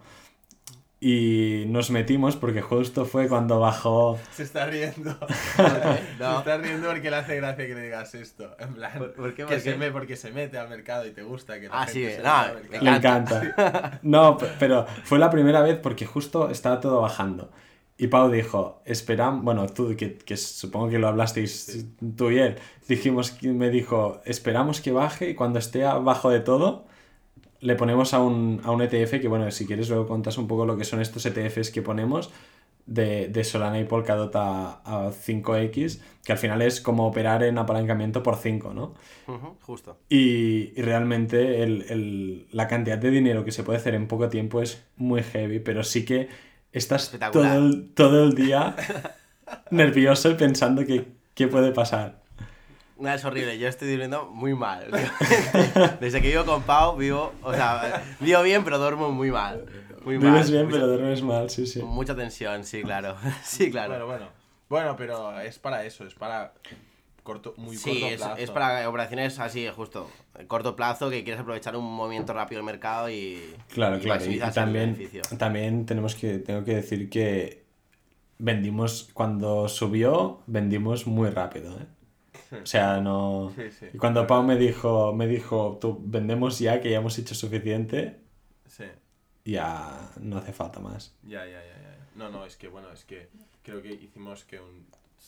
Y 1.03 1.63
nos 1.68 1.89
metimos 1.89 2.36
porque 2.36 2.62
justo 2.62 3.06
fue 3.06 3.27
cuando 3.27 3.59
bajó... 3.59 4.19
Se 4.31 4.44
está 4.44 4.68
riendo. 4.68 5.18
No. 5.19 5.25
Se 5.57 6.38
está 6.38 6.57
riendo 6.57 6.89
porque 6.89 7.09
le 7.09 7.15
hace 7.18 7.38
gracia 7.38 7.65
que 7.65 7.74
le 7.74 7.81
digas 7.81 8.13
esto. 8.13 8.56
En 8.59 8.75
plan, 8.75 8.92
¿Por- 9.00 9.13
por 9.13 9.33
qué, 9.33 9.45
que 9.48 9.59
se 9.59 9.75
me, 9.77 9.89
porque 9.89 10.15
se 10.15 10.31
mete 10.31 10.59
al 10.59 10.69
mercado 10.69 11.07
y 11.07 11.12
te 11.12 11.24
gusta 11.24 11.59
que 11.59 11.69
la 11.69 11.81
Ah, 11.81 11.86
gente 11.88 12.09
sí, 12.12 12.15
se 12.18 12.21
no, 12.21 12.30
al. 12.31 12.62
Le 12.69 12.89
encanta. 12.98 14.00
No, 14.03 14.38
pero 14.59 14.86
fue 15.03 15.18
la 15.18 15.31
primera 15.31 15.62
vez 15.62 15.80
porque 15.80 16.06
justo 16.06 16.51
estaba 16.51 16.80
todo 16.80 17.01
bajando. 17.01 17.50
Y 17.97 18.06
Pau 18.07 18.30
dijo, 18.30 18.83
esperam, 18.86 19.44
bueno, 19.44 19.65
tú, 19.68 19.95
que, 19.97 20.18
que 20.19 20.38
supongo 20.38 20.89
que 20.89 21.00
lo 21.00 21.07
hablasteis 21.07 21.86
tú 22.15 22.30
y 22.30 22.38
él, 22.39 22.57
dijimos, 22.88 23.31
que- 23.31 23.47
me 23.50 23.71
dijo, 23.71 24.21
esperamos 24.25 24.81
que 24.81 24.92
baje 24.92 25.31
y 25.31 25.33
cuando 25.36 25.57
esté 25.57 25.83
abajo 25.83 26.30
de 26.30 26.42
todo, 26.42 26.86
le 27.61 27.75
ponemos 27.75 28.13
a 28.13 28.19
un, 28.21 28.61
a 28.63 28.71
un 28.71 28.81
ETF, 28.81 29.21
que 29.21 29.27
bueno, 29.27 29.49
si 29.51 29.65
quieres 29.65 29.89
luego 29.89 30.07
contas 30.07 30.37
un 30.37 30.47
poco 30.47 30.65
lo 30.65 30.77
que 30.77 30.83
son 30.85 31.01
estos 31.01 31.25
ETFs 31.25 31.71
que 31.71 31.81
ponemos 31.81 32.31
de, 32.85 33.27
de 33.29 33.43
Solana 33.43 33.79
y 33.79 33.85
Polkadot 33.85 34.35
a, 34.35 34.81
a 35.07 35.11
5X, 35.11 36.01
que 36.25 36.31
al 36.33 36.37
final 36.37 36.61
es 36.61 36.81
como 36.81 37.07
operar 37.07 37.43
en 37.43 37.57
apalancamiento 37.57 38.23
por 38.23 38.35
5, 38.37 38.73
¿no? 38.73 38.95
Justo. 39.61 39.97
Y, 40.09 40.73
y 40.77 40.81
realmente 40.81 41.63
el, 41.63 41.83
el- 41.89 42.47
la 42.51 42.67
cantidad 42.67 42.97
de 42.97 43.11
dinero 43.11 43.45
que 43.45 43.51
se 43.51 43.63
puede 43.63 43.79
hacer 43.79 43.95
en 43.95 44.07
poco 44.07 44.29
tiempo 44.29 44.61
es 44.61 44.83
muy 44.97 45.23
heavy, 45.23 45.59
pero 45.59 45.83
sí 45.83 46.03
que 46.05 46.27
estás 46.73 47.11
todo 47.31 47.43
el, 47.57 47.91
todo 47.93 48.23
el 48.25 48.33
día 48.35 48.75
nervioso 49.71 50.29
y 50.31 50.35
pensando 50.35 50.85
que 50.85 51.07
qué 51.35 51.47
puede 51.47 51.71
pasar. 51.71 52.20
No, 53.01 53.12
es 53.12 53.25
horrible, 53.25 53.57
yo 53.57 53.68
estoy 53.68 53.89
durmiendo 53.89 54.25
muy 54.27 54.53
mal. 54.53 54.86
Desde 56.00 56.21
que 56.21 56.27
vivo 56.30 56.45
con 56.45 56.62
Pau, 56.62 56.95
vivo, 56.95 57.33
o 57.42 57.51
sea, 57.51 58.03
vivo 58.19 58.44
bien, 58.44 58.63
pero 58.63 58.77
duermo 58.77 59.09
muy 59.12 59.31
mal. 59.31 59.65
Muy 60.06 60.19
mal. 60.19 60.33
Vives 60.33 60.51
bien, 60.51 60.65
mucha, 60.65 60.75
pero 60.75 60.88
duermes 60.88 61.24
mal, 61.24 61.50
sí, 61.50 61.65
sí. 61.65 61.81
Mucha 61.81 62.15
tensión, 62.15 62.63
sí, 62.63 62.83
claro. 62.83 63.15
Sí, 63.44 63.71
claro. 63.71 63.89
Bueno, 63.89 64.06
bueno. 64.06 64.25
Bueno, 64.69 64.95
pero 64.95 65.39
es 65.42 65.57
para 65.57 65.83
eso, 65.83 66.06
es 66.06 66.13
para 66.13 66.53
corto, 67.24 67.56
muy 67.57 67.75
Sí, 67.75 68.01
corto 68.01 68.06
es, 68.06 68.18
plazo. 68.18 68.36
es 68.38 68.51
para 68.51 68.88
operaciones 68.89 69.39
así, 69.39 69.68
justo, 69.75 70.07
corto 70.47 70.75
plazo, 70.75 71.09
que 71.09 71.24
quieres 71.24 71.42
aprovechar 71.42 71.75
un 71.75 71.92
movimiento 71.92 72.33
rápido 72.33 72.59
del 72.59 72.65
mercado 72.68 73.09
y. 73.09 73.56
Claro, 73.74 73.97
y 73.97 74.01
claro. 74.01 74.25
Y, 74.25 74.39
el 74.39 74.54
también, 74.54 75.09
también 75.39 75.86
tenemos 75.88 76.13
que, 76.13 76.38
tengo 76.38 76.63
que 76.63 76.75
decir 76.75 77.09
que 77.09 77.63
vendimos, 78.38 79.09
cuando 79.12 79.68
subió, 79.68 80.44
vendimos 80.45 81.07
muy 81.07 81.31
rápido, 81.31 81.80
¿eh? 81.80 81.86
O 82.51 82.65
sea, 82.65 83.00
no... 83.00 83.51
Sí, 83.56 83.71
sí. 83.71 83.86
Y 83.94 83.98
cuando 83.98 84.27
Pau 84.27 84.44
me 84.44 84.57
dijo, 84.57 85.13
me 85.13 85.27
dijo, 85.27 85.77
tú, 85.80 86.00
vendemos 86.03 86.59
ya, 86.59 86.81
que 86.81 86.89
ya 86.92 86.98
hemos 86.98 87.18
hecho 87.18 87.33
suficiente, 87.36 88.19
Sí, 88.68 88.86
ya 89.45 90.12
no 90.19 90.38
hace 90.38 90.53
falta 90.53 90.80
más. 90.80 91.15
ya, 91.24 91.45
ya, 91.45 91.62
ya, 91.63 91.81
ya. 91.81 91.98
No, 92.15 92.30
no, 92.30 92.45
es 92.45 92.57
que, 92.57 92.68
bueno, 92.68 92.92
es 92.92 93.06
que 93.06 93.30
creo 93.63 93.81
que 93.81 93.89
hicimos 93.94 94.44
que 94.44 94.59
un 94.59 94.86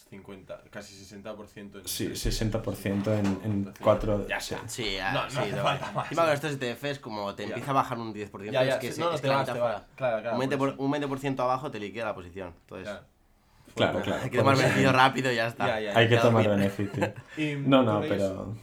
50, 0.09 0.63
casi 0.69 0.95
60% 0.95 1.79
en... 1.79 1.87
Sí, 1.87 2.07
60% 2.09 3.07
en, 3.19 3.25
en 3.43 3.73
cuatro... 3.81 4.27
Ya 4.27 4.39
sí. 4.39 4.53
está. 4.55 4.67
Sí, 4.67 4.97
ah, 4.97 5.11
No, 5.13 5.23
no 5.25 5.29
sí, 5.29 5.37
hace 5.37 5.55
falta 5.61 5.91
más. 5.93 6.05
Encima 6.05 6.23
con 6.25 6.33
estos 6.33 6.51
ETFs, 6.53 6.99
como 6.99 7.33
te 7.35 7.43
Ya. 7.43 7.49
empieza 7.49 7.71
a 7.71 7.73
bajar 7.73 7.97
un 7.99 8.13
10%, 8.13 8.51
Ya, 8.51 8.63
ya, 8.63 8.73
es 8.73 8.75
que, 8.79 8.87
sí, 8.89 8.93
se- 8.95 9.01
no, 9.01 9.09
no, 9.09 9.15
es 9.15 9.21
te 9.21 9.29
vas, 9.29 9.45
te 9.51 9.59
vas. 9.59 9.83
Claro, 9.95 10.21
claro, 10.21 10.33
un, 10.35 10.39
20 10.39 10.57
por 10.57 10.75
por, 10.75 10.85
un 10.85 10.91
20% 10.91 11.39
abajo 11.39 11.71
te 11.71 11.79
liquida 11.79 12.05
la 12.05 12.15
posición. 12.15 12.53
Entonces, 12.61 12.89
Claro. 12.89 13.05
Claro, 13.75 14.01
claro. 14.01 14.21
hay 14.23 14.29
que 14.29 14.37
tomar 14.37 14.57
beneficio 14.57 14.91
rápido 14.91 15.31
y 15.31 15.35
ya 15.35 15.47
está. 15.47 15.67
Ya, 15.67 15.79
ya, 15.79 15.97
Hay 15.97 16.07
que 16.07 16.17
tomar 16.17 16.47
beneficio. 16.47 17.13
No, 17.65 17.83
no, 17.83 18.01
pero 18.01 18.55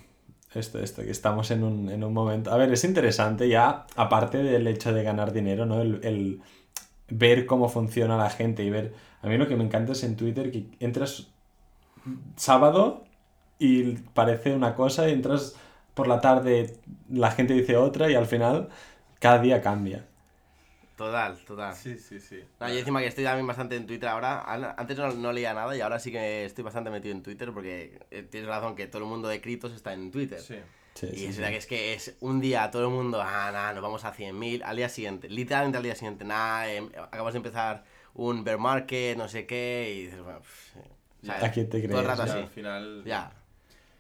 esto, 0.55 0.79
esto, 0.79 1.03
que 1.03 1.11
estamos 1.11 1.51
en 1.51 1.63
un, 1.63 1.91
en 1.91 2.03
un 2.05 2.13
momento... 2.13 2.53
A 2.53 2.57
ver, 2.57 2.73
es 2.73 2.85
interesante 2.85 3.49
ya, 3.49 3.87
aparte 3.97 4.39
del 4.39 4.67
hecho 4.67 4.93
de 4.93 5.03
ganar 5.03 5.33
dinero, 5.33 5.67
¿no? 5.67 5.81
El, 5.81 6.01
el 6.03 6.41
ver 7.09 7.47
cómo 7.47 7.69
funciona 7.69 8.17
la 8.17 8.31
gente 8.31 8.65
y 8.65 8.71
ver... 8.71 8.95
A 9.23 9.29
mí 9.29 9.37
lo 9.37 9.47
que 9.47 9.57
me 9.57 9.65
encanta 9.65 9.93
es 9.93 10.03
en 10.03 10.17
Twitter 10.17 10.51
que 10.51 10.67
entras 10.81 11.29
sábado 12.37 13.05
y 13.59 13.93
parece 14.15 14.55
una 14.55 14.75
cosa, 14.75 15.09
y 15.09 15.13
entras 15.13 15.55
por 15.95 16.09
la 16.09 16.21
tarde, 16.21 16.79
la 17.11 17.31
gente 17.31 17.53
dice 17.53 17.77
otra 17.77 18.11
y 18.11 18.15
al 18.15 18.27
final 18.27 18.69
cada 19.19 19.39
día 19.39 19.61
cambia. 19.61 20.07
Total, 21.01 21.35
total. 21.47 21.75
Sí, 21.75 21.97
sí, 21.99 22.21
sí. 22.21 22.45
No, 22.61 22.69
yo 22.69 22.75
encima 22.79 23.01
que 23.01 23.07
estoy 23.07 23.25
también 23.25 23.47
bastante 23.47 23.75
en 23.75 23.87
Twitter 23.87 24.07
ahora. 24.11 24.43
An- 24.43 24.75
Antes 24.77 24.99
no, 24.99 25.11
no 25.13 25.33
leía 25.33 25.55
nada 25.55 25.75
y 25.75 25.81
ahora 25.81 25.99
sí 25.99 26.13
que 26.13 26.45
estoy 26.45 26.63
bastante 26.63 26.91
metido 26.91 27.15
en 27.15 27.23
Twitter 27.23 27.51
porque 27.55 27.99
eh, 28.11 28.23
tienes 28.31 28.51
razón 28.51 28.77
que 28.77 28.87
todo 28.87 29.03
el 29.03 29.09
mundo 29.09 29.27
de 29.29 29.41
criptos 29.41 29.73
está 29.73 29.95
en 29.95 30.11
Twitter. 30.11 30.39
Sí. 30.41 30.57
Sí, 30.95 31.07
Y 31.07 31.11
sí, 31.17 31.27
es 31.29 31.37
sí. 31.37 31.41
verdad 31.41 31.51
que 31.53 31.57
es 31.57 31.67
que 31.67 31.95
es 31.95 32.17
un 32.21 32.41
día 32.43 32.71
todo 32.71 32.85
el 32.85 32.91
mundo, 32.91 33.23
ah, 33.23 33.51
nada, 33.51 33.73
nos 33.73 33.83
vamos 33.83 34.05
a 34.05 34.13
100.000, 34.13 34.63
al 34.63 34.77
día 34.77 34.91
siguiente, 34.91 35.31
literalmente 35.31 35.79
al 35.79 35.85
día 35.85 35.95
siguiente, 35.95 36.25
nada, 36.27 36.71
em, 36.71 36.91
acabamos 36.99 37.33
de 37.33 37.37
empezar 37.39 37.85
un 38.13 38.45
bear 38.45 38.59
market, 38.59 39.17
no 39.17 39.27
sé 39.29 39.47
qué, 39.47 39.95
y 39.97 40.05
dices, 40.07 40.21
bueno, 40.23 40.41
pff, 40.41 40.75
sea, 41.23 41.45
¿A 41.47 41.51
quién 41.51 41.71
te 41.71 41.81
Todo 41.89 42.01
el 42.01 42.07
crees? 42.07 42.07
rato 42.07 42.27
Ya, 42.27 42.33
así. 42.35 42.43
al 42.43 42.49
final... 42.51 43.03
Ya. 43.07 43.33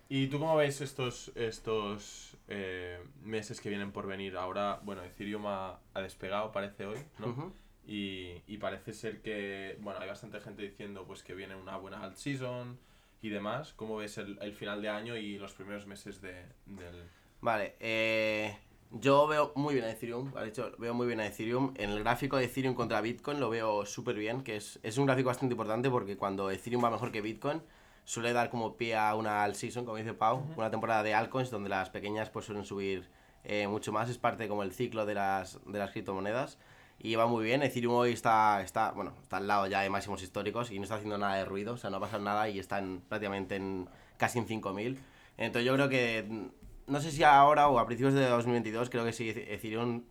¿Y 0.08 0.26
tú 0.26 0.38
cómo 0.41 0.56
ves 0.56 0.81
estos, 0.81 1.31
estos 1.37 2.30
eh, 2.50 3.02
meses 3.23 3.61
que 3.61 3.70
vienen 3.70 3.93
por 3.93 4.06
venir? 4.06 4.37
Ahora, 4.37 4.81
bueno, 4.82 5.02
Ethereum 5.02 5.47
ha, 5.47 5.81
ha 5.94 6.00
despegado, 6.02 6.52
parece 6.52 6.85
hoy, 6.85 6.99
¿no? 7.19 7.55
Y, 7.87 8.43
y 8.47 8.58
parece 8.58 8.93
ser 8.93 9.23
que, 9.23 9.79
bueno, 9.81 9.99
hay 10.00 10.08
bastante 10.08 10.38
gente 10.41 10.62
diciendo 10.62 11.06
pues 11.06 11.23
que 11.23 11.35
viene 11.35 11.56
una 11.56 11.76
buena 11.79 12.02
alt 12.02 12.17
season 12.17 12.79
y 13.23 13.31
demás. 13.31 13.73
¿Cómo 13.73 13.97
ves 13.97 14.19
el, 14.19 14.38
el 14.43 14.52
final 14.52 14.82
de 14.82 14.91
año 14.91 15.17
y 15.17 15.38
los 15.38 15.55
primeros 15.55 15.87
meses 15.87 16.20
de, 16.20 16.44
del... 16.67 17.08
Vale, 17.41 17.76
eh, 17.81 18.56
yo 18.91 19.26
veo 19.26 19.53
muy 19.56 19.75
bien 19.75 19.87
a 19.87 19.91
Ethereum, 19.91 20.32
de 20.32 20.49
hecho, 20.49 20.73
veo 20.79 20.94
muy 20.94 21.06
bien 21.06 21.20
a 21.20 21.26
Ethereum. 21.26 21.73
En 21.79 21.91
el 21.91 22.00
gráfico 22.00 22.37
de 22.37 22.44
Ethereum 22.44 22.75
contra 22.75 23.00
Bitcoin 23.00 23.41
lo 23.41 23.49
veo 23.49 23.87
súper 23.87 24.17
bien, 24.17 24.43
que 24.43 24.56
es, 24.56 24.79
es 24.82 24.99
un 24.99 25.06
gráfico 25.06 25.29
bastante 25.29 25.55
importante 25.55 25.88
porque 25.91 26.17
cuando 26.17 26.50
Ethereum 26.50 26.85
va 26.85 26.91
mejor 26.91 27.11
que 27.11 27.23
Bitcoin, 27.23 27.62
suele 28.11 28.33
dar 28.33 28.51
como 28.51 28.77
pie 28.77 28.97
a 28.97 29.15
una 29.15 29.44
all 29.44 29.55
season, 29.55 29.84
como 29.84 29.96
dice 29.96 30.15
Pau, 30.15 30.43
una 30.56 30.69
temporada 30.69 31.05
de 31.05 31.15
altcoins 31.15 31.49
donde 31.49 31.69
las 31.69 31.91
pequeñas 31.91 32.29
pues 32.29 32.44
suelen 32.44 32.65
subir 32.65 33.08
eh, 33.44 33.69
mucho 33.69 33.93
más, 33.93 34.11
es 34.11 34.19
parte 34.19 34.49
como 34.49 34.65
el 34.65 34.73
ciclo 34.73 35.06
de 35.06 35.15
las, 35.15 35.61
de 35.65 35.79
las 35.79 35.93
criptomonedas. 35.93 36.58
Y 36.99 37.15
va 37.15 37.27
muy 37.27 37.44
bien, 37.44 37.63
Ethereum 37.63 37.94
hoy 37.94 38.11
está, 38.13 38.63
está, 38.63 38.91
bueno, 38.91 39.15
está 39.23 39.37
al 39.37 39.46
lado 39.46 39.69
ya 39.69 39.82
de 39.82 39.91
máximos 39.91 40.25
históricos 40.25 40.73
y 40.73 40.79
no 40.79 40.82
está 40.82 40.96
haciendo 40.96 41.19
nada 41.19 41.37
de 41.37 41.44
ruido, 41.44 41.75
o 41.75 41.77
sea, 41.77 41.89
no 41.89 41.99
ha 41.99 42.01
pasado 42.01 42.20
nada 42.25 42.49
y 42.49 42.58
está 42.58 42.79
en- 42.81 43.01
prácticamente 43.08 43.55
en 43.55 43.89
casi 44.17 44.41
en 44.41 44.46
5.000. 44.49 44.99
Entonces 45.37 45.65
yo 45.65 45.75
creo 45.75 45.89
que, 45.89 46.51
no 46.89 47.01
sé 47.01 47.13
si 47.13 47.23
ahora 47.23 47.69
o 47.69 47.79
a 47.79 47.87
principios 47.87 48.15
de 48.15 48.27
2022, 48.27 48.91
creo 48.91 49.05
que 49.05 49.13
sí, 49.13 49.29
Ethereum 49.31 50.03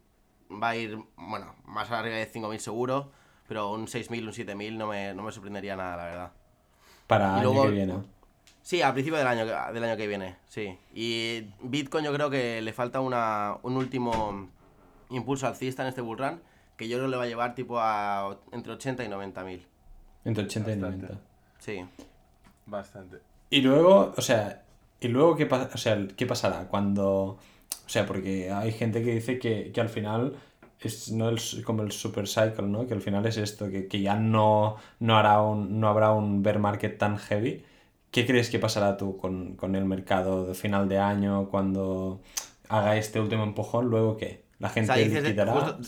va 0.52 0.70
a 0.70 0.76
ir, 0.78 0.98
bueno, 1.18 1.54
más 1.66 1.92
arriba 1.92 2.16
de 2.16 2.26
5.000 2.26 2.62
seguro, 2.62 3.12
pero 3.46 3.72
un 3.74 3.88
6.000, 3.90 4.26
un 4.26 4.34
7.000 4.34 4.78
no 4.78 4.88
me, 4.88 5.14
no 5.14 5.22
me 5.24 5.32
sorprendería 5.34 5.76
nada, 5.76 5.98
la 5.98 6.06
verdad. 6.06 6.32
Para 7.10 7.38
Y 7.38 7.40
año 7.42 7.64
que 7.64 7.72
viene. 7.72 7.94
Sí, 8.62 8.84
al 8.84 8.94
principio 8.94 9.18
del 9.18 9.26
año, 9.28 9.46
que- 9.46 9.74
del 9.74 9.84
año 9.84 9.98
que 9.98 10.06
viene, 10.06 10.36
sí. 10.48 10.78
Y 10.94 11.44
Bitcoin 11.64 12.06
yo 12.06 12.14
creo 12.14 12.30
que 12.30 12.62
le 12.62 12.72
falta 12.72 13.00
una, 13.02 13.56
un 13.64 13.76
último 13.78 14.48
impulso 15.10 15.48
alcista 15.48 15.82
en 15.82 15.90
este 15.90 16.02
bull 16.02 16.20
run, 16.20 16.40
que 16.78 16.88
yo 16.88 16.98
creo 16.98 17.08
que 17.08 17.12
le 17.12 17.18
va 17.18 17.24
a 17.24 17.28
llevar 17.28 17.56
tipo 17.56 17.80
a 17.80 18.38
entre 18.52 18.74
80 18.74 19.04
y 19.04 19.10
90 19.10 19.44
mil. 19.44 19.66
Entre 20.24 20.44
80 20.44 20.72
y 20.72 20.76
Bastante. 20.80 21.08
90. 21.08 21.24
Sí. 21.58 21.86
Bastante. 22.68 23.18
Y 23.50 23.62
luego, 23.62 24.14
o 24.16 24.22
sea, 24.22 24.62
y 25.00 25.08
luego 25.08 25.36
qué, 25.36 25.48
pa- 25.48 25.70
o 25.74 25.78
sea, 25.78 25.98
¿qué 26.16 26.28
pasará 26.28 26.68
cuando, 26.68 27.08
o 27.08 27.40
sea, 27.88 28.06
porque 28.06 28.52
hay 28.52 28.72
gente 28.72 29.02
que 29.04 29.16
dice 29.16 29.40
que, 29.40 29.72
que 29.72 29.82
al 29.82 29.90
final 29.90 30.36
es 30.88 31.12
no 31.12 31.30
el, 31.30 31.40
como 31.66 31.84
el 31.84 31.92
super 31.92 32.28
cycle, 32.28 32.68
¿no? 32.68 32.88
Que 32.88 32.94
al 32.94 33.02
final 33.02 33.26
es 33.26 33.38
esto, 33.38 33.70
que, 33.70 33.88
que 33.88 34.02
ya 34.02 34.16
no, 34.16 34.78
no, 35.00 35.18
hará 35.18 35.42
un, 35.42 35.80
no 35.80 35.88
habrá 35.90 36.12
un 36.12 36.42
bear 36.44 36.60
market 36.60 36.98
tan 36.98 37.18
heavy. 37.18 37.66
¿Qué 38.12 38.26
crees 38.26 38.50
que 38.50 38.60
pasará 38.60 38.98
tú 38.98 39.18
con, 39.18 39.56
con 39.56 39.76
el 39.76 39.86
mercado 39.86 40.46
de 40.46 40.56
final 40.56 40.88
de 40.90 40.98
año 41.00 41.50
cuando 41.50 42.22
haga 42.70 42.98
este 42.98 43.20
último 43.20 43.44
empujón? 43.44 43.88
¿Luego 43.90 44.18
qué? 44.18 44.44
¿La 44.60 44.70
gente 44.70 44.94
dices 45.04 45.24
de- 45.24 45.30
liquidará? 45.30 45.54
justo- 45.54 45.80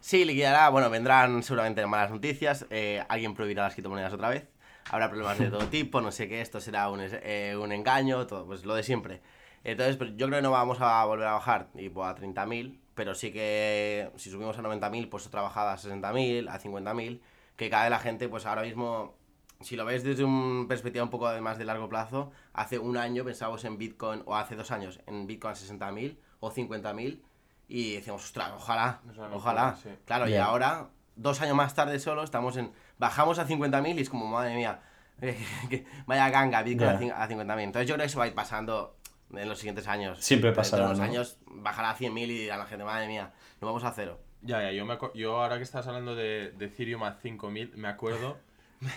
Sí, 0.00 0.24
liquidará, 0.24 0.68
bueno, 0.68 0.88
vendrán 0.90 1.42
seguramente 1.42 1.84
malas 1.86 2.10
noticias, 2.10 2.66
eh, 2.70 3.04
alguien 3.08 3.34
prohibirá 3.34 3.64
las 3.64 3.74
criptomonedas 3.74 4.12
otra 4.12 4.28
vez, 4.28 4.46
habrá 4.90 5.08
problemas 5.08 5.38
de 5.38 5.50
todo 5.50 5.66
tipo, 5.68 6.00
no 6.00 6.12
sé 6.12 6.28
qué, 6.28 6.40
esto 6.40 6.60
será 6.60 6.88
un, 6.90 7.00
eh, 7.02 7.56
un 7.60 7.72
engaño, 7.72 8.24
todo, 8.26 8.46
pues 8.46 8.64
lo 8.64 8.74
de 8.76 8.82
siempre. 8.84 9.20
Entonces, 9.64 9.98
yo 10.16 10.26
creo 10.28 10.38
que 10.38 10.42
no 10.42 10.52
vamos 10.52 10.78
a 10.80 11.04
volver 11.04 11.26
a 11.26 11.32
bajar 11.32 11.68
tipo 11.76 12.04
a 12.04 12.14
30.000, 12.14 12.78
pero 12.96 13.14
sí 13.14 13.30
que 13.32 14.10
si 14.16 14.30
subimos 14.30 14.58
a 14.58 14.62
90.000, 14.62 15.08
pues 15.08 15.24
otra 15.28 15.42
bajada 15.42 15.74
a 15.74 15.78
60.000, 15.78 16.48
a 16.48 16.58
50.000, 16.58 17.20
que 17.54 17.70
cada 17.70 17.84
vez 17.84 17.90
la 17.92 18.00
gente, 18.00 18.28
pues 18.28 18.44
ahora 18.46 18.62
mismo 18.62 19.14
si 19.60 19.76
lo 19.76 19.84
ves 19.86 20.02
desde 20.04 20.22
una 20.24 20.66
perspectiva 20.68 21.02
un 21.04 21.08
poco 21.10 21.26
además 21.28 21.56
de 21.56 21.64
largo 21.64 21.88
plazo, 21.88 22.30
hace 22.52 22.78
un 22.78 22.96
año 22.98 23.24
pensábamos 23.24 23.64
en 23.64 23.78
Bitcoin, 23.78 24.22
o 24.26 24.34
hace 24.36 24.54
dos 24.56 24.70
años, 24.72 25.00
en 25.06 25.26
Bitcoin 25.26 25.52
a 25.52 25.56
60.000 25.56 26.18
o 26.40 26.50
50.000, 26.52 27.20
y 27.68 27.94
decíamos, 27.94 28.24
ostras, 28.24 28.52
ojalá, 28.54 29.00
locura, 29.06 29.30
ojalá. 29.34 29.76
sí. 29.82 29.88
Claro, 30.04 30.28
y 30.28 30.32
Ya. 30.32 30.44
ahora, 30.44 30.88
dos 31.16 31.40
años 31.40 31.56
más 31.56 31.74
tarde 31.74 31.98
solo, 31.98 32.22
estamos 32.22 32.56
en. 32.58 32.70
Bajamos 32.98 33.38
a 33.38 33.46
50.000 33.46 33.96
y 33.96 34.00
es 34.02 34.10
como, 34.10 34.26
madre 34.26 34.54
mía, 34.56 34.80
vaya 36.06 36.28
ganga, 36.30 36.62
Bitcoin 36.62 36.90
a 36.90 36.98
cin- 37.00 37.12
a 37.14 37.28
50.000. 37.28 37.60
Entonces 37.62 37.88
yo 37.88 37.94
creo 37.94 38.04
que 38.04 38.08
eso 38.10 38.18
va 38.18 38.24
a 38.26 38.28
ir 38.28 38.34
pasando 38.34 38.96
en 39.32 39.48
los 39.48 39.58
siguientes 39.58 39.88
años. 39.88 40.18
Siempre 40.24 40.52
pasará, 40.52 40.86
unos 40.86 40.98
¿no? 40.98 41.04
años 41.04 41.38
bajará 41.46 41.90
a 41.90 41.96
100.000 41.96 42.30
y 42.30 42.38
dirá 42.38 42.56
la 42.56 42.66
gente, 42.66 42.84
madre 42.84 43.06
mía, 43.08 43.32
nos 43.60 43.68
vamos 43.68 43.84
a 43.84 43.92
cero. 43.92 44.20
Ya, 44.42 44.62
ya, 44.62 44.72
yo, 44.72 44.84
me 44.86 44.94
acu- 44.94 45.12
yo 45.14 45.40
ahora 45.40 45.56
que 45.56 45.62
estás 45.64 45.86
hablando 45.86 46.14
de, 46.14 46.52
de 46.52 46.64
Ethereum 46.66 47.02
a 47.02 47.14
5000, 47.14 47.72
me 47.76 47.88
acuerdo. 47.88 48.38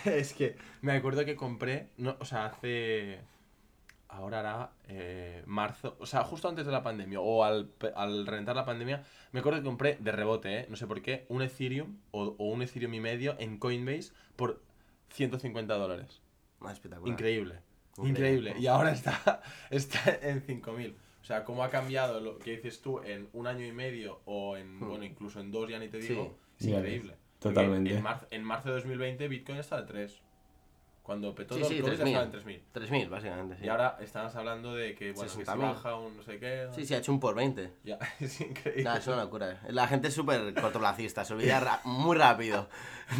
es 0.04 0.34
que 0.34 0.56
me 0.82 0.92
acuerdo 0.92 1.24
que 1.24 1.36
compré, 1.36 1.88
no, 1.96 2.16
o 2.20 2.24
sea, 2.24 2.46
hace. 2.46 3.20
Ahora 4.12 4.40
era 4.40 4.70
eh, 4.88 5.44
marzo, 5.46 5.96
o 6.00 6.04
sea, 6.06 6.24
justo 6.24 6.48
antes 6.48 6.66
de 6.66 6.72
la 6.72 6.82
pandemia, 6.82 7.20
o 7.20 7.44
al, 7.44 7.66
pe- 7.68 7.92
al 7.94 8.26
reventar 8.26 8.56
la 8.56 8.64
pandemia, 8.64 9.04
me 9.30 9.38
acuerdo 9.38 9.60
que 9.60 9.64
compré 9.64 9.98
de 10.00 10.10
rebote, 10.10 10.58
¿eh? 10.60 10.66
no 10.68 10.74
sé 10.74 10.88
por 10.88 11.00
qué, 11.00 11.26
un 11.28 11.42
Ethereum 11.42 11.96
o, 12.10 12.34
o 12.36 12.44
un 12.46 12.60
Ethereum 12.60 12.92
y 12.94 12.98
medio 13.00 13.36
en 13.38 13.58
Coinbase 13.58 14.10
por 14.34 14.60
150 15.10 15.74
dólares. 15.74 16.20
Ah, 16.60 16.72
espectacular. 16.72 17.12
Increíble. 17.12 17.60
Increíble. 17.98 18.50
Increíble. 18.50 18.54
Y 18.58 18.66
ahora 18.66 18.92
está, 18.92 19.40
está 19.70 20.18
en 20.22 20.44
5.000. 20.46 20.94
O 21.22 21.24
sea, 21.24 21.44
cómo 21.44 21.62
ha 21.64 21.70
cambiado 21.70 22.18
lo 22.20 22.38
que 22.38 22.52
dices 22.56 22.80
tú 22.80 23.00
en 23.04 23.28
un 23.34 23.46
año 23.46 23.64
y 23.64 23.72
medio 23.72 24.20
o 24.24 24.56
en, 24.56 24.78
Hmm. 24.78 24.88
bueno, 24.88 25.04
incluso 25.04 25.40
en 25.40 25.50
dos, 25.52 25.68
ya 25.68 25.78
ni 25.78 25.88
te 25.88 26.00
Sí. 26.00 26.08
digo, 26.08 26.38
es 26.58 26.66
Ya 26.66 26.76
increíble. 26.78 27.16
totalmente. 27.38 27.94
En, 27.94 28.02
marzo, 28.02 28.26
en 28.30 28.42
marzo 28.44 28.68
de 28.70 28.74
2020 28.76 29.28
Bitcoin 29.28 29.58
estaba 29.58 29.82
de 29.82 29.88
3. 29.88 30.20
Cuando 31.02 31.34
petó 31.34 31.56
Sí, 31.56 31.64
sí, 31.64 31.76
close 31.78 31.96
ya 31.96 32.04
3.000. 32.04 32.08
estaba 32.08 32.24
en 32.24 32.30
3.000. 32.32 32.62
3.000, 32.72 33.08
básicamente. 33.08 33.56
Sí. 33.58 33.64
Y 33.64 33.68
ahora 33.68 33.96
estamos 34.00 34.34
hablando 34.36 34.74
de 34.74 34.94
que, 34.94 35.12
bueno, 35.12 35.30
que 35.32 35.44
60.000. 35.44 35.58
baja 35.58 35.96
un 35.96 36.16
no 36.16 36.22
sé 36.22 36.38
qué... 36.38 36.68
Sí, 36.72 36.86
sí, 36.86 36.94
ha 36.94 36.98
hecho 36.98 37.10
un 37.12 37.18
por 37.20 37.34
20. 37.34 37.72
Ya, 37.84 37.98
es 38.20 38.40
increíble. 38.40 38.84
Nah, 38.84 38.96
es 38.96 39.06
una 39.08 39.16
locura. 39.24 39.60
La 39.68 39.88
gente 39.88 40.08
es 40.08 40.14
súper 40.14 40.54
cortoplacista, 40.54 41.24
se 41.24 41.34
olvida 41.34 41.80
muy 41.84 42.16
rápido 42.16 42.68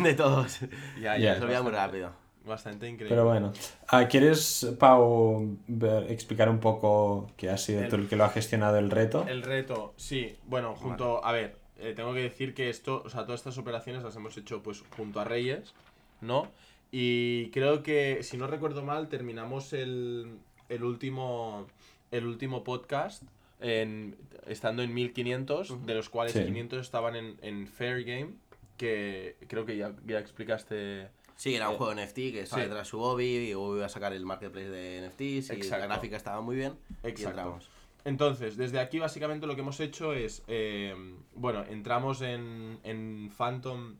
de 0.02 0.14
todos. 0.14 0.60
Ya, 1.00 1.16
Ya. 1.18 1.34
Se 1.36 1.42
olvida 1.42 1.62
muy 1.62 1.72
rápido. 1.72 2.12
Bastante 2.44 2.88
increíble. 2.88 3.10
Pero 3.10 3.26
bueno, 3.26 3.52
Ah, 3.88 4.08
¿quieres, 4.08 4.74
Pau, 4.78 5.56
ver- 5.68 6.10
explicar 6.10 6.48
un 6.48 6.58
poco 6.58 7.30
que 7.36 7.50
has 7.50 7.62
sido 7.62 7.82
El- 7.82 7.88
tú 7.88 7.96
el 7.96 8.08
que 8.08 8.16
lo 8.16 8.24
ha 8.24 8.30
gestionado 8.30 8.78
el 8.78 8.90
reto? 8.90 9.26
El 9.28 9.42
reto, 9.42 9.92
sí. 9.96 10.36
Bueno, 10.46 10.74
junto. 10.74 11.24
A 11.24 11.32
ver, 11.32 11.56
eh, 11.78 11.92
tengo 11.94 12.14
que 12.14 12.20
decir 12.22 12.54
que 12.54 12.70
esto, 12.70 13.02
o 13.04 13.10
sea, 13.10 13.24
todas 13.24 13.40
estas 13.40 13.58
operaciones 13.58 14.02
las 14.02 14.16
hemos 14.16 14.36
hecho 14.38 14.62
pues 14.62 14.82
junto 14.96 15.20
a 15.20 15.24
Reyes, 15.24 15.74
¿no? 16.20 16.48
Y 16.90 17.50
creo 17.50 17.82
que, 17.82 18.22
si 18.22 18.36
no 18.36 18.46
recuerdo 18.46 18.82
mal, 18.82 19.08
terminamos 19.08 19.72
el, 19.72 20.38
el 20.68 20.82
último. 20.82 21.66
El 22.10 22.26
último 22.26 22.64
podcast. 22.64 23.22
En, 23.60 24.16
estando 24.46 24.82
en 24.82 24.92
1500, 24.94 25.84
de 25.86 25.94
los 25.94 26.08
cuales 26.08 26.32
Sí. 26.32 26.42
500 26.44 26.80
estaban 26.80 27.14
en, 27.14 27.36
en 27.42 27.66
Fair 27.68 28.02
Game, 28.04 28.30
que 28.78 29.36
creo 29.48 29.66
que 29.66 29.76
ya, 29.76 29.92
ya 30.06 30.18
explicaste. 30.18 31.08
Sí, 31.40 31.54
era 31.54 31.70
un 31.70 31.76
Eh, 31.76 31.78
juego 31.78 31.94
NFT 31.94 32.14
que 32.32 32.40
estaba 32.42 32.60
sí. 32.62 32.68
detrás 32.68 32.86
de 32.86 32.90
su 32.90 33.00
hobby 33.00 33.24
y 33.24 33.48
iba 33.52 33.86
a 33.86 33.88
sacar 33.88 34.12
el 34.12 34.26
marketplace 34.26 34.68
de 34.68 35.08
NFTs 35.08 35.22
y 35.22 35.52
Exacto. 35.54 35.78
la 35.78 35.86
gráfica 35.86 36.16
estaba 36.18 36.42
muy 36.42 36.54
bien 36.54 36.74
y 37.02 37.08
Exacto. 37.08 37.28
entramos. 37.40 37.70
Entonces, 38.04 38.58
desde 38.58 38.78
aquí 38.78 38.98
básicamente 38.98 39.46
lo 39.46 39.54
que 39.54 39.62
hemos 39.62 39.80
hecho 39.80 40.12
es, 40.12 40.42
eh, 40.48 40.94
bueno, 41.34 41.64
entramos 41.66 42.20
en, 42.20 42.78
en 42.82 43.30
Phantom 43.34 43.96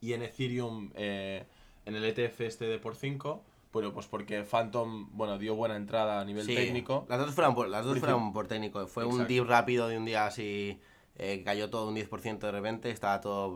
y 0.00 0.14
en 0.14 0.22
Ethereum 0.22 0.90
eh, 0.94 1.44
en 1.84 1.96
el 1.96 2.04
ETF 2.06 2.40
este 2.40 2.64
de 2.64 2.78
por 2.78 2.96
5, 2.96 3.44
bueno, 3.70 3.92
pues 3.92 4.06
porque 4.06 4.42
Phantom, 4.44 5.10
bueno, 5.12 5.36
dio 5.36 5.54
buena 5.56 5.76
entrada 5.76 6.18
a 6.20 6.24
nivel 6.24 6.46
Sí, 6.46 6.54
técnico. 6.54 7.04
Las 7.10 7.18
dos 7.18 7.34
fueron 7.34 7.54
por, 7.54 7.68
las 7.68 7.84
dos 7.84 7.98
fueron 7.98 8.32
por 8.32 8.46
técnico. 8.46 8.86
Fue 8.86 9.04
un 9.04 9.26
dip 9.26 9.44
rápido 9.44 9.88
de 9.88 9.98
un 9.98 10.06
día 10.06 10.24
así, 10.26 10.80
eh, 11.16 11.42
cayó 11.44 11.68
todo 11.68 11.88
un 11.88 11.94
10% 11.94 12.38
de 12.38 12.52
repente, 12.52 12.88
estaba 12.90 13.20
todo, 13.20 13.54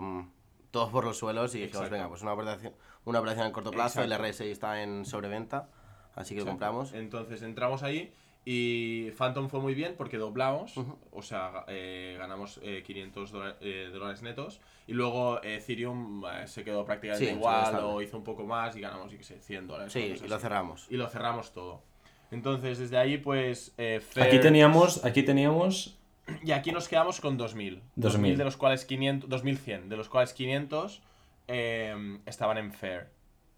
mm, 0.69 0.71
todo 0.73 0.91
por 0.91 1.05
los 1.05 1.17
suelos 1.19 1.55
y 1.55 1.59
dijimos, 1.59 1.77
Exacto. 1.87 1.93
venga, 1.95 2.09
pues 2.09 2.23
una 2.23 2.33
operación, 2.33 2.73
una 3.05 3.19
operación 3.21 3.47
en 3.47 3.53
corto 3.53 3.71
plazo, 3.71 4.03
Exacto. 4.03 4.25
el 4.25 4.31
RSI 4.33 4.51
está 4.51 4.83
en 4.83 5.05
sobreventa, 5.05 5.69
así 6.15 6.35
que 6.35 6.41
lo 6.41 6.47
compramos. 6.47 6.93
Entonces 6.95 7.43
entramos 7.43 7.83
ahí 7.83 8.13
y 8.45 9.11
Phantom 9.11 9.49
fue 9.51 9.61
muy 9.61 9.75
bien 9.75 9.95
porque 9.99 10.17
doblamos, 10.17 10.75
o 11.13 11.23
sea, 11.23 11.65
eh, 11.69 12.17
ganamos 12.19 12.61
eh, 12.63 12.83
500 12.87 13.31
dola- 13.33 13.57
eh, 13.61 13.91
dólares 13.93 14.23
netos 14.23 14.61
y 14.87 14.95
luego 14.95 15.43
eh, 15.43 15.57
Ethereum 15.57 16.25
eh, 16.25 16.47
se 16.47 16.65
quedó 16.65 16.85
prácticamente 16.85 17.27
Sí, 17.27 17.33
igual 17.37 17.75
o 17.83 18.01
hizo 18.01 18.17
un 18.17 18.25
poco 18.25 18.45
más 18.45 18.75
y 18.77 18.81
ganamos, 18.81 19.11
yo 19.13 19.19
qué 19.19 19.25
sé, 19.25 19.41
100 19.41 19.67
dólares. 19.67 19.93
Sí, 19.93 20.15
y 20.25 20.29
lo 20.29 20.39
cerramos. 20.39 20.87
y 20.89 20.97
lo 20.97 21.09
cerramos 21.09 21.53
todo. 21.53 21.83
Entonces, 22.31 22.79
desde 22.79 22.97
ahí, 22.99 23.19
pues. 23.19 23.75
eh, 23.79 23.97
Aquí 24.13 24.21
Fair- 24.21 24.41
teníamos, 24.43 25.05
aquí 25.05 25.23
teníamos 25.23 25.98
Y 26.43 26.53
aquí 26.53 26.73
nos 26.73 26.89
quedamos 26.89 27.21
con 27.21 27.37
2000. 27.37 27.83
2000. 27.97 28.37
de 28.37 28.45
los 28.45 28.57
cuales 28.57 28.85
500. 28.85 29.29
2100, 29.29 29.89
de 29.89 29.97
los 29.97 30.09
cuales 30.09 30.33
500 30.33 31.03
eh, 31.49 32.19
estaban 32.27 32.59
en 32.59 32.73
Fair. 32.73 33.09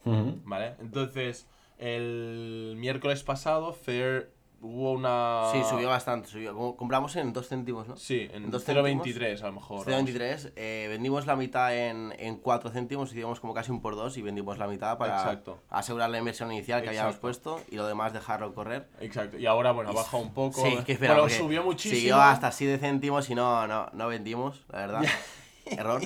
¿Vale? 0.05 0.75
Entonces, 0.81 1.47
el 1.79 2.75
miércoles 2.79 3.23
pasado, 3.23 3.73
Fair 3.73 4.31
hubo 4.61 4.93
una. 4.93 5.45
Sí, 5.53 5.59
subió 5.69 5.89
bastante, 5.89 6.29
subió. 6.29 6.77
Compramos 6.77 7.17
en 7.17 7.33
2 7.33 7.49
céntimos, 7.49 7.89
¿no? 7.89 7.97
Sí, 7.97 8.29
en 8.33 8.45
en 8.45 8.51
dos 8.51 8.67
0.23 8.67 9.41
a 9.43 9.47
lo 9.47 9.53
mejor. 9.53 9.87
vamos. 9.91 10.11
0.23, 10.11 10.53
eh, 10.57 10.87
vendimos 10.91 11.27
la 11.27 11.37
mitad 11.37 11.75
en, 11.77 12.15
en 12.19 12.37
4 12.37 12.71
céntimos, 12.71 13.11
hicimos 13.13 13.41
como 13.41 13.55
casi 13.55 13.71
un 13.71 13.81
por 13.81 13.97
2 13.97 14.17
y 14.19 14.23
vendimos 14.23 14.59
la 14.59 14.67
mitad 14.67 14.99
para 14.99 15.17
Exacto. 15.17 15.59
asegurar 15.71 16.11
la 16.11 16.19
inversión 16.19 16.53
inicial 16.53 16.83
que 16.83 16.89
habíamos 16.89 17.17
puesto 17.17 17.61
y 17.71 17.77
lo 17.77 17.87
demás 17.87 18.13
dejarlo 18.13 18.55
correr. 18.55 18.89
Exacto. 19.01 19.39
Y 19.39 19.47
ahora, 19.47 19.73
bueno, 19.73 19.91
ha 19.91 19.95
bajado 19.95 20.23
un 20.23 20.33
poco. 20.35 20.63
Sí, 20.63 20.79
que 20.85 20.93
espera, 20.93 21.15
bueno, 21.15 21.29
subió 21.29 21.63
muchísimo. 21.63 21.99
Siguió 21.99 22.21
hasta 22.21 22.51
7 22.53 22.79
céntimos 22.79 23.29
y 23.31 23.35
no, 23.35 23.67
no, 23.67 23.89
no 23.93 24.09
vendimos, 24.09 24.65
la 24.71 24.79
verdad. 24.79 25.03
Error. 25.67 26.03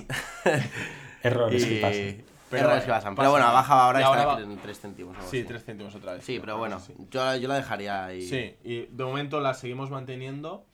errores 1.23 1.65
que 1.65 2.21
Y-. 2.21 2.24
Pero 2.59 2.67
Errores 2.69 2.85
que 2.85 2.91
pasan. 2.91 3.15
Pero 3.15 3.31
bueno, 3.31 3.47
ha 3.47 3.53
bajado 3.53 3.81
ahora 3.83 3.99
Y 3.99 4.03
y 4.03 4.05
está 4.05 4.23
ahora 4.23 4.35
va- 4.35 4.41
en 4.53 4.59
3 4.59 4.81
céntimos. 4.81 5.17
Sí, 5.31 5.39
así. 5.41 5.45
3 5.45 5.65
céntimos 5.65 5.95
otra 5.95 6.15
vez. 6.15 6.25
Sí, 6.25 6.39
pero 6.41 6.59
bueno, 6.59 6.79
Sí. 6.81 6.93
yo, 7.11 7.37
yo 7.37 7.49
la 7.49 7.55
dejaría 7.57 8.05
ahí. 8.05 8.23
Sí, 8.23 8.55
y 8.65 8.87
de 8.87 9.05
momento 9.05 9.41
la 9.41 9.55
seguimos 9.55 9.91
manteniendo. 9.91 10.65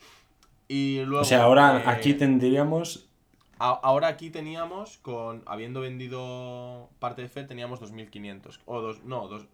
Y 0.68 1.00
luego. 1.04 1.22
O 1.22 1.24
sea, 1.24 1.42
ahora 1.42 1.78
eh, 1.78 1.82
aquí 1.86 2.14
tendríamos... 2.14 3.08
a- 3.58 3.70
ahora 3.82 4.08
aquí 4.08 4.30
teníamos, 4.30 4.98
con 4.98 5.42
habiendo 5.46 5.80
vendido 5.80 6.88
parte 6.98 7.22
de 7.22 7.28
Fed, 7.28 7.46
teníamos 7.46 7.80
2.500. 7.80 8.60
O 8.66 8.80
dos, 8.80 9.02
no, 9.04 9.26
dos, 9.28 9.46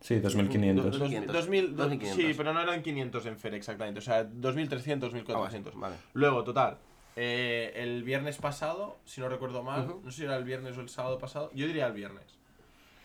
Sí, 0.00 0.16
2500. 0.20 0.84
dos- 0.84 0.98
2500. 0.98 1.34
2000, 1.34 1.66
dos- 1.76 1.86
2500. 1.88 2.16
sí, 2.26 2.34
pero 2.36 2.52
no 2.52 2.60
eran 2.60 2.82
500 2.82 3.24
en 3.26 3.38
Fed 3.38 3.54
exactamente. 3.54 4.00
O 4.00 4.02
sea, 4.02 4.24
2.300, 4.24 5.12
Ah, 5.14 5.16
2.400. 5.16 5.74
vale. 5.76 5.96
Luego, 6.12 6.44
total. 6.44 6.76
Eh, 7.16 7.72
el 7.76 8.02
viernes 8.02 8.36
pasado, 8.38 8.96
si 9.04 9.20
no 9.20 9.28
recuerdo 9.28 9.62
mal, 9.62 9.88
Ujú. 9.88 10.00
no 10.04 10.10
sé 10.10 10.18
si 10.18 10.24
era 10.24 10.36
el 10.36 10.44
viernes 10.44 10.76
o 10.76 10.80
el 10.80 10.88
sábado 10.88 11.18
pasado, 11.18 11.50
yo 11.54 11.66
diría 11.66 11.86
el 11.86 11.92
viernes. 11.92 12.24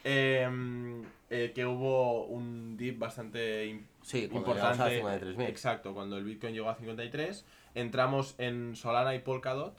em, 0.06 1.04
eh, 1.30 1.52
que 1.54 1.66
hubo 1.66 2.26
un 2.26 2.78
dip 2.78 2.98
bastante 2.98 3.68
im- 3.68 3.84
Sí, 4.02 4.22
llegamos 4.22 4.36
a 4.48 4.62
importante. 4.62 5.02
53.000. 5.36 5.48
Exacto, 5.50 5.94
cuando 5.94 6.18
el 6.18 6.24
Bitcoin 6.24 6.54
llegó 6.54 6.70
a 6.70 6.76
53, 6.76 7.46
entramos 7.76 8.34
en 8.38 8.78
Solana 8.78 9.14
y 9.14 9.20
Polkadot, 9.20 9.78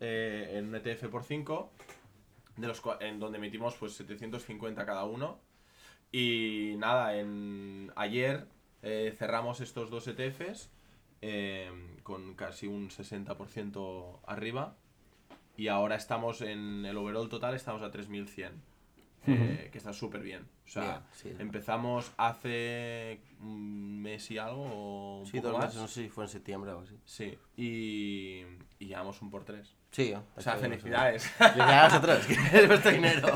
eh, 0.00 0.54
en 0.54 0.68
un 0.68 0.74
ETF 0.74 1.08
por 1.10 1.22
5, 1.22 1.70
de 2.56 2.66
los 2.66 2.82
en 3.00 3.20
donde 3.20 3.36
emitimos 3.36 3.74
pues 3.76 3.92
750 3.92 4.86
cada 4.86 5.04
uno. 5.04 5.38
Y 6.10 6.74
nada, 6.78 7.18
en 7.18 7.92
ayer 7.94 8.46
eh, 8.82 9.14
cerramos 9.18 9.60
estos 9.60 9.90
dos 9.90 10.08
ETFs 10.08 10.70
eh, 11.20 11.70
con 12.02 12.34
casi 12.34 12.66
un 12.66 12.90
60% 12.90 14.20
arriba. 14.26 14.76
Y 15.56 15.68
ahora 15.68 15.96
estamos 15.96 16.40
en 16.40 16.86
el 16.86 16.96
overall 16.96 17.28
total, 17.28 17.54
estamos 17.54 17.82
a 17.82 17.90
3100. 17.90 18.62
Eh, 19.26 19.68
que 19.72 19.78
está 19.78 19.92
súper 19.92 20.22
bien. 20.22 20.42
O 20.66 20.70
sea, 20.70 20.82
Bien, 20.82 21.02
sí. 21.12 21.42
empezamos 21.42 22.12
hace 22.16 23.20
un 23.40 24.00
mes 24.02 24.30
y 24.30 24.38
algo 24.38 24.62
o 24.64 25.18
un 25.20 25.26
Sí, 25.26 25.38
poco 25.38 25.48
dos 25.48 25.58
más. 25.58 25.66
meses, 25.68 25.80
no 25.80 25.88
sé 25.88 26.02
si 26.04 26.08
fue 26.08 26.24
en 26.24 26.30
septiembre 26.30 26.70
o 26.70 26.74
algo 26.78 26.84
así. 26.86 26.96
Sí, 27.04 27.38
y, 27.56 28.44
y 28.78 28.86
llevamos 28.86 29.20
un 29.22 29.30
por 29.30 29.44
tres. 29.44 29.74
Sí, 29.90 30.12
O 30.36 30.40
sea, 30.40 30.56
felicidades. 30.56 31.24
Felicidades 31.24 31.92
a 31.92 31.98
vosotros, 31.98 32.26
que 32.26 32.34
es 32.58 32.66
vuestro 32.68 32.90
dinero. 32.90 33.28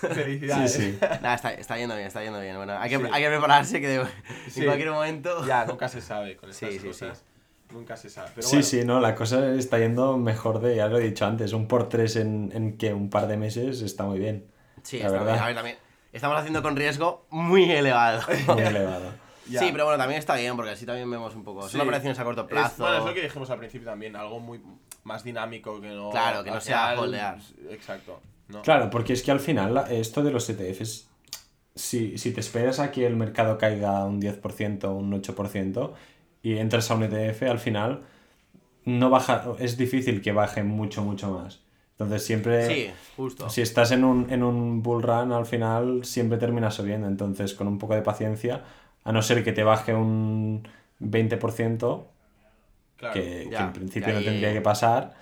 Sí, 0.00 0.06
felicidades. 0.08 0.72
sí. 0.72 0.98
Nada, 1.00 1.34
está, 1.34 1.54
está 1.54 1.76
yendo 1.78 1.94
bien, 1.94 2.08
está 2.08 2.22
yendo 2.24 2.40
bien. 2.40 2.56
Bueno, 2.56 2.76
hay 2.78 2.90
que, 2.90 2.96
Sí. 2.98 3.04
hay 3.12 3.22
que 3.22 3.28
prepararse 3.28 3.80
que 3.80 3.88
de- 3.88 4.06
Sí. 4.48 4.60
en 4.60 4.66
cualquier 4.66 4.90
momento. 4.90 5.46
Ya, 5.46 5.64
nunca 5.64 5.88
se 5.88 6.00
sabe 6.00 6.36
con 6.36 6.52
Sí, 6.52 6.64
estas 6.66 6.80
sí, 6.82 6.88
cosas. 6.88 7.24
Nunca 7.72 7.96
se 7.96 8.10
sabe. 8.10 8.30
Pero 8.34 8.42
Sí, 8.46 8.56
bueno, 8.56 8.62
sí, 8.68 8.84
no, 8.84 9.00
la 9.00 9.14
cosa 9.14 9.54
está 9.54 9.78
yendo 9.78 10.18
mejor 10.18 10.60
de, 10.60 10.76
ya 10.76 10.88
lo 10.88 10.98
he 10.98 11.04
dicho 11.04 11.24
antes, 11.24 11.52
un 11.52 11.68
por 11.68 11.88
tres 11.88 12.16
en, 12.16 12.50
en 12.52 12.76
que 12.76 12.92
un 12.92 13.08
par 13.08 13.28
de 13.28 13.36
meses 13.36 13.80
está 13.80 14.04
muy 14.04 14.18
bien. 14.18 14.46
Sí, 14.82 14.98
La 14.98 15.06
está 15.06 15.18
verdad. 15.18 15.32
bien. 15.32 15.42
A 15.42 15.46
ver, 15.46 15.54
también. 15.56 15.78
Estamos 16.12 16.38
haciendo 16.38 16.62
con 16.62 16.76
riesgo 16.76 17.26
muy 17.30 17.70
elevado. 17.70 18.20
Muy 18.48 18.62
elevado. 18.62 19.12
ya. 19.48 19.60
Sí, 19.60 19.68
pero 19.72 19.84
bueno, 19.84 19.98
también 19.98 20.18
está 20.18 20.34
bien 20.36 20.54
porque 20.56 20.72
así 20.72 20.84
también 20.84 21.10
vemos 21.10 21.34
un 21.34 21.42
poco. 21.42 21.62
Sí. 21.68 21.72
Son 21.72 21.80
operaciones 21.82 22.18
a 22.18 22.24
corto 22.24 22.42
Es, 22.42 22.48
plazo. 22.48 22.82
bueno, 22.82 22.98
es 22.98 23.04
lo 23.06 23.14
que 23.14 23.22
dijimos 23.22 23.48
al 23.50 23.58
principio 23.58 23.88
también, 23.88 24.14
algo 24.16 24.38
muy 24.38 24.60
más 25.04 25.24
dinámico 25.24 25.80
que 25.80 25.88
no. 25.88 26.10
Claro, 26.10 26.44
que 26.44 26.50
no 26.50 26.60
sea 26.60 27.00
holdear. 27.00 27.38
Exacto. 27.70 28.20
¿no? 28.48 28.60
Claro, 28.62 28.90
porque 28.90 29.14
es 29.14 29.22
que 29.22 29.30
al 29.30 29.40
final 29.40 29.86
esto 29.90 30.22
de 30.22 30.30
los 30.30 30.48
ETFs 30.50 31.08
si, 31.74 32.18
si 32.18 32.32
te 32.32 32.40
esperas 32.40 32.78
a 32.78 32.90
que 32.90 33.06
el 33.06 33.16
mercado 33.16 33.58
caiga 33.58 34.04
un 34.04 34.20
10%, 34.20 34.94
un 34.94 35.22
8% 35.22 35.92
y 36.42 36.58
entras 36.58 36.90
a 36.90 36.94
un 36.94 37.04
ETF, 37.04 37.42
al 37.44 37.58
final 37.58 38.02
no 38.84 39.10
baja, 39.10 39.44
es 39.58 39.76
difícil 39.76 40.20
que 40.22 40.32
baje 40.32 40.62
mucho, 40.62 41.02
mucho 41.02 41.30
más. 41.30 41.61
Entonces 41.92 42.24
siempre... 42.24 42.66
Sí, 42.68 42.90
justo. 43.16 43.48
Si 43.50 43.60
estás 43.62 43.92
en 43.92 44.04
un, 44.04 44.30
en 44.30 44.42
un 44.42 44.82
bull 44.82 45.02
run, 45.02 45.32
al 45.32 45.46
final 45.46 46.04
siempre 46.04 46.38
terminas 46.38 46.74
subiendo. 46.74 47.06
Entonces, 47.08 47.54
con 47.54 47.66
un 47.68 47.78
poco 47.78 47.94
de 47.94 48.02
paciencia, 48.02 48.64
a 49.04 49.12
no 49.12 49.22
ser 49.22 49.44
que 49.44 49.52
te 49.52 49.64
baje 49.64 49.94
un 49.94 50.66
20%, 50.98 52.08
Claro. 52.96 53.14
que, 53.14 53.42
en 53.42 53.72
principio 53.72 54.14
no 54.14 54.22
tendría 54.24 54.52
que 54.52 54.60
pasar. 54.72 55.14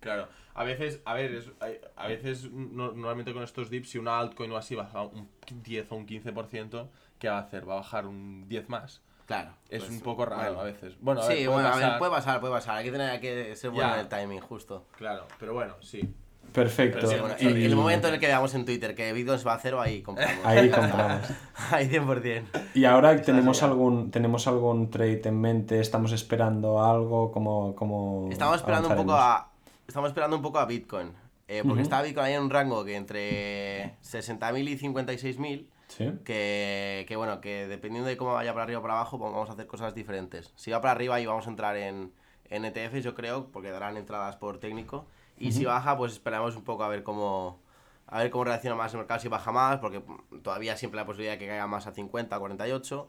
Claro, 0.00 0.28
a 0.54 0.64
veces, 0.64 1.00
a 1.04 1.14
ver, 1.14 1.34
es- 1.34 1.50
a 1.96 2.08
veces 2.08 2.50
no- 2.50 2.92
normalmente 2.92 3.32
con 3.32 3.42
estos 3.42 3.70
dips, 3.70 3.90
si 3.90 3.98
una 3.98 4.18
altcoin 4.18 4.50
o 4.52 4.56
así 4.56 4.74
baja 4.74 5.02
un 5.02 5.28
10 5.62 5.90
o 5.92 5.96
un 5.96 6.06
15%, 6.06 6.90
¿qué 7.18 7.28
va 7.28 7.38
a 7.38 7.40
hacer? 7.42 7.68
¿Va 7.68 7.74
a 7.74 7.76
bajar 7.76 8.06
un 8.06 8.48
10 8.48 8.68
más? 8.68 9.00
Claro. 9.32 9.50
Es 9.68 9.82
pues, 9.84 9.90
un 9.90 10.00
poco 10.00 10.26
raro 10.26 10.42
bueno. 10.42 10.60
a 10.60 10.64
veces. 10.64 10.94
Bueno, 11.00 11.22
a 11.22 11.26
ver, 11.28 11.36
sí, 11.38 11.44
puede 11.44 11.54
bueno, 11.54 11.68
a 11.68 11.76
ver, 11.76 11.82
pasar, 11.82 11.98
puede 11.98 12.10
pasar, 12.12 12.40
puede 12.40 12.52
pasar. 12.52 12.76
Hay 12.76 12.84
que 12.84 12.92
tener 12.92 13.10
hay 13.10 13.20
que 13.20 13.56
ser 13.56 13.70
bueno 13.70 13.94
en 13.94 14.00
el 14.00 14.08
timing, 14.08 14.40
justo. 14.40 14.86
Claro, 14.96 15.26
pero 15.38 15.54
bueno, 15.54 15.74
sí. 15.80 16.12
Perfecto. 16.52 17.06
Sí, 17.06 17.16
Bueno, 17.18 17.34
Y- 17.40 17.46
el, 17.46 17.62
el 17.62 17.76
momento 17.76 18.08
en 18.08 18.14
el 18.14 18.20
que 18.20 18.26
veamos 18.26 18.54
en 18.54 18.66
Twitter 18.66 18.94
que 18.94 19.10
Bitcoin 19.14 19.38
se 19.38 19.44
va 19.46 19.54
a 19.54 19.58
cero, 19.58 19.80
ahí 19.80 20.02
compramos. 20.02 20.44
Ahí 20.44 20.68
compramos. 20.70 21.26
ahí 21.70 21.88
100%. 21.88 22.42
Y 22.74 22.84
ahora 22.84 23.22
tenemos 23.22 23.62
algún, 23.62 24.10
tenemos 24.10 24.46
algún 24.46 24.90
trade 24.90 25.22
en 25.24 25.40
mente, 25.40 25.80
estamos 25.80 26.12
esperando 26.12 26.84
algo, 26.84 27.32
como, 27.32 27.74
como 27.74 28.28
Estamos 28.30 28.56
esperando 28.56 28.90
un 28.90 28.96
poco 28.96 29.14
a. 29.14 29.50
Estamos 29.88 30.08
esperando 30.10 30.36
un 30.36 30.42
poco 30.42 30.58
a 30.58 30.66
Bitcoin. 30.66 31.12
eh, 31.48 31.62
porque 31.66 31.82
está 31.82 32.02
Bitcoin 32.02 32.26
ahí 32.26 32.34
en 32.34 32.42
un 32.42 32.50
rango 32.50 32.84
que 32.84 32.96
entre 32.96 33.96
60.000 34.02 34.68
y 34.68 34.78
56.000. 34.78 35.66
Sí. 35.96 36.10
Que, 36.24 37.04
que 37.06 37.16
bueno, 37.16 37.40
que 37.40 37.66
dependiendo 37.66 38.08
de 38.08 38.16
cómo 38.16 38.32
vaya 38.32 38.52
para 38.52 38.64
arriba 38.64 38.78
o 38.78 38.82
para 38.82 38.94
abajo, 38.94 39.18
vamos 39.18 39.50
a 39.50 39.52
hacer 39.52 39.66
cosas 39.66 39.94
diferentes. 39.94 40.52
Si 40.56 40.70
va 40.70 40.80
para 40.80 40.92
arriba 40.92 41.20
y 41.20 41.26
vamos 41.26 41.46
a 41.46 41.50
entrar 41.50 41.76
en, 41.76 42.12
en 42.48 42.64
ETFs, 42.64 43.04
yo 43.04 43.14
creo, 43.14 43.48
porque 43.52 43.70
darán 43.70 43.96
entradas 43.96 44.36
por 44.36 44.58
técnico. 44.58 45.06
Y 45.38 45.52
si 45.52 45.64
baja, 45.64 45.96
pues 45.96 46.12
esperamos 46.12 46.56
un 46.56 46.62
poco 46.62 46.84
a 46.84 46.88
ver 46.88 47.02
cómo 47.02 47.60
a 48.06 48.18
ver 48.18 48.30
cómo 48.30 48.44
reacciona 48.44 48.76
más 48.76 48.92
el 48.92 48.98
mercado, 48.98 49.20
si 49.20 49.28
baja 49.28 49.52
más, 49.52 49.78
porque 49.78 50.02
todavía 50.42 50.76
siempre 50.76 51.00
la 51.00 51.06
posibilidad 51.06 51.32
de 51.32 51.38
que 51.38 51.46
caiga 51.46 51.66
más 51.66 51.86
a 51.86 51.92
50, 51.92 52.38
48. 52.38 53.08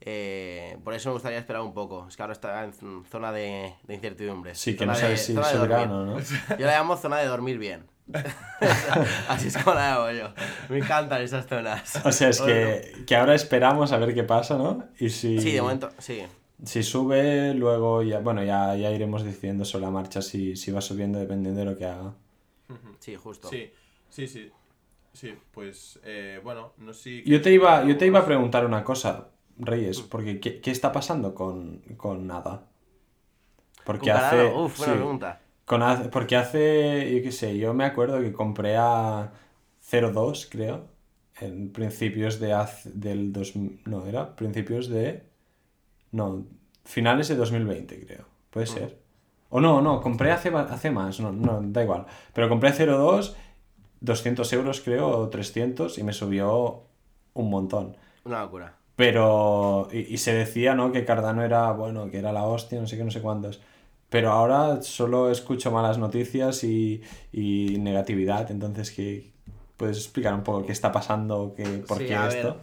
Eh, 0.00 0.78
por 0.84 0.94
eso 0.94 1.08
me 1.08 1.14
gustaría 1.14 1.38
esperar 1.38 1.62
un 1.62 1.74
poco. 1.74 2.06
Es 2.08 2.16
que 2.16 2.22
ahora 2.22 2.32
está 2.34 2.64
en 2.64 2.72
zona 3.04 3.32
de, 3.32 3.74
de 3.82 3.94
incertidumbre. 3.94 4.54
Sí, 4.54 4.76
que 4.76 4.86
no 4.86 4.94
sabes 4.94 5.24
si 5.24 5.34
de 5.34 5.42
subirá 5.42 5.56
o 5.56 5.66
dormir. 5.66 5.88
no, 5.88 6.04
¿no? 6.04 6.18
Yo 6.20 6.66
la 6.66 6.78
llamo 6.78 6.96
zona 6.96 7.18
de 7.18 7.26
dormir 7.26 7.58
bien. 7.58 7.86
Así 9.28 9.48
es 9.48 9.56
como 9.58 9.74
la 9.74 9.94
hago 9.94 10.10
yo. 10.10 10.28
Me 10.68 10.78
encantan 10.78 11.22
esas 11.22 11.46
zonas. 11.46 12.00
O 12.04 12.12
sea, 12.12 12.28
es 12.28 12.40
que, 12.40 13.04
que 13.06 13.16
ahora 13.16 13.34
esperamos 13.34 13.92
a 13.92 13.98
ver 13.98 14.14
qué 14.14 14.24
pasa, 14.24 14.56
¿no? 14.58 14.88
Y 14.98 15.10
si, 15.10 15.40
Sí, 15.40 15.52
de 15.52 15.62
momento, 15.62 15.90
sí. 15.98 16.22
si 16.64 16.82
sube, 16.82 17.54
luego 17.54 18.02
ya, 18.02 18.20
bueno, 18.20 18.42
ya, 18.44 18.74
ya 18.76 18.90
iremos 18.90 19.24
diciendo 19.24 19.64
sobre 19.64 19.84
la 19.86 19.90
marcha 19.90 20.22
si, 20.22 20.56
si 20.56 20.70
va 20.70 20.80
subiendo 20.80 21.18
dependiendo 21.18 21.60
de 21.60 21.66
lo 21.66 21.76
que 21.76 21.86
haga. 21.86 22.14
Sí, 23.00 23.16
justo. 23.16 23.48
Sí, 23.48 23.72
sí, 24.08 24.26
sí. 24.28 24.50
Sí, 25.12 25.34
pues, 25.52 26.00
eh, 26.04 26.40
bueno, 26.42 26.72
no 26.78 26.92
sé 26.92 27.02
si... 27.02 27.22
Yo 27.24 27.40
te 27.40 27.52
iba, 27.52 27.84
yo 27.84 27.96
te 27.96 28.06
iba 28.06 28.18
a 28.20 28.26
preguntar 28.26 28.66
una 28.66 28.82
cosa, 28.82 29.28
Reyes, 29.58 30.02
porque 30.02 30.40
¿qué, 30.40 30.60
qué 30.60 30.70
está 30.72 30.90
pasando 30.90 31.34
con, 31.34 31.78
con 31.96 32.26
nada? 32.26 32.66
Porque 33.84 34.10
Con 34.10 34.20
hace... 34.20 34.46
Uf, 34.46 34.78
buena 34.78 34.92
sí, 34.92 34.98
pregunta. 34.98 35.40
Con 35.64 35.82
porque 36.10 36.36
hace, 36.36 37.14
yo 37.16 37.22
qué 37.22 37.32
sé, 37.32 37.58
yo 37.58 37.74
me 37.74 37.84
acuerdo 37.84 38.20
que 38.20 38.32
compré 38.32 38.76
a 38.76 39.32
0.2, 39.80 40.46
creo, 40.50 40.86
en 41.40 41.72
principios 41.72 42.40
de 42.40 42.52
hace- 42.52 42.90
del 42.94 43.32
2000, 43.32 43.80
no, 43.86 44.06
era 44.06 44.36
principios 44.36 44.88
de, 44.88 45.24
no, 46.12 46.46
finales 46.84 47.28
de 47.28 47.36
2020, 47.36 48.04
creo, 48.06 48.26
puede 48.50 48.66
ser. 48.66 48.98
O 49.50 49.60
no, 49.60 49.80
no, 49.82 50.00
compré 50.00 50.32
hace, 50.32 50.48
hace 50.50 50.90
más, 50.90 51.20
no, 51.20 51.32
no, 51.32 51.62
da 51.62 51.82
igual. 51.82 52.06
Pero 52.34 52.48
compré 52.48 52.72
0.2, 52.72 53.36
200 54.00 54.52
euros 54.52 54.80
creo, 54.80 55.08
o 55.08 55.28
300, 55.30 55.98
y 55.98 56.02
me 56.04 56.12
subió 56.12 56.84
un 57.34 57.50
montón. 57.50 57.96
Una 58.24 58.40
locura. 58.42 58.74
Pero, 58.96 59.88
y, 59.92 60.14
y 60.14 60.18
se 60.18 60.34
decía, 60.34 60.74
¿no? 60.74 60.92
Que 60.92 61.04
Cardano 61.04 61.42
era, 61.42 61.72
bueno, 61.72 62.10
que 62.10 62.18
era 62.18 62.32
la 62.32 62.44
hostia, 62.44 62.80
no 62.80 62.86
sé 62.86 62.96
qué, 62.96 63.04
no 63.04 63.10
sé 63.10 63.20
cuántos. 63.22 63.60
Pero 64.14 64.30
ahora 64.30 64.80
solo 64.82 65.30
escucho 65.30 65.70
malas 65.72 65.98
noticias 65.98 66.62
y, 66.64 67.02
y 67.32 67.78
negatividad. 67.80 68.50
Entonces, 68.50 68.90
¿qué, 68.92 69.32
¿puedes 69.76 69.96
explicar 69.98 70.34
un 70.34 70.44
poco 70.44 70.64
qué 70.66 70.72
está 70.72 70.92
pasando? 70.92 71.54
Qué, 71.56 71.78
¿Por 71.88 71.98
Sí, 71.98 72.04
qué 72.04 72.14
a 72.14 72.26
esto? 72.26 72.50
ver. 72.50 72.60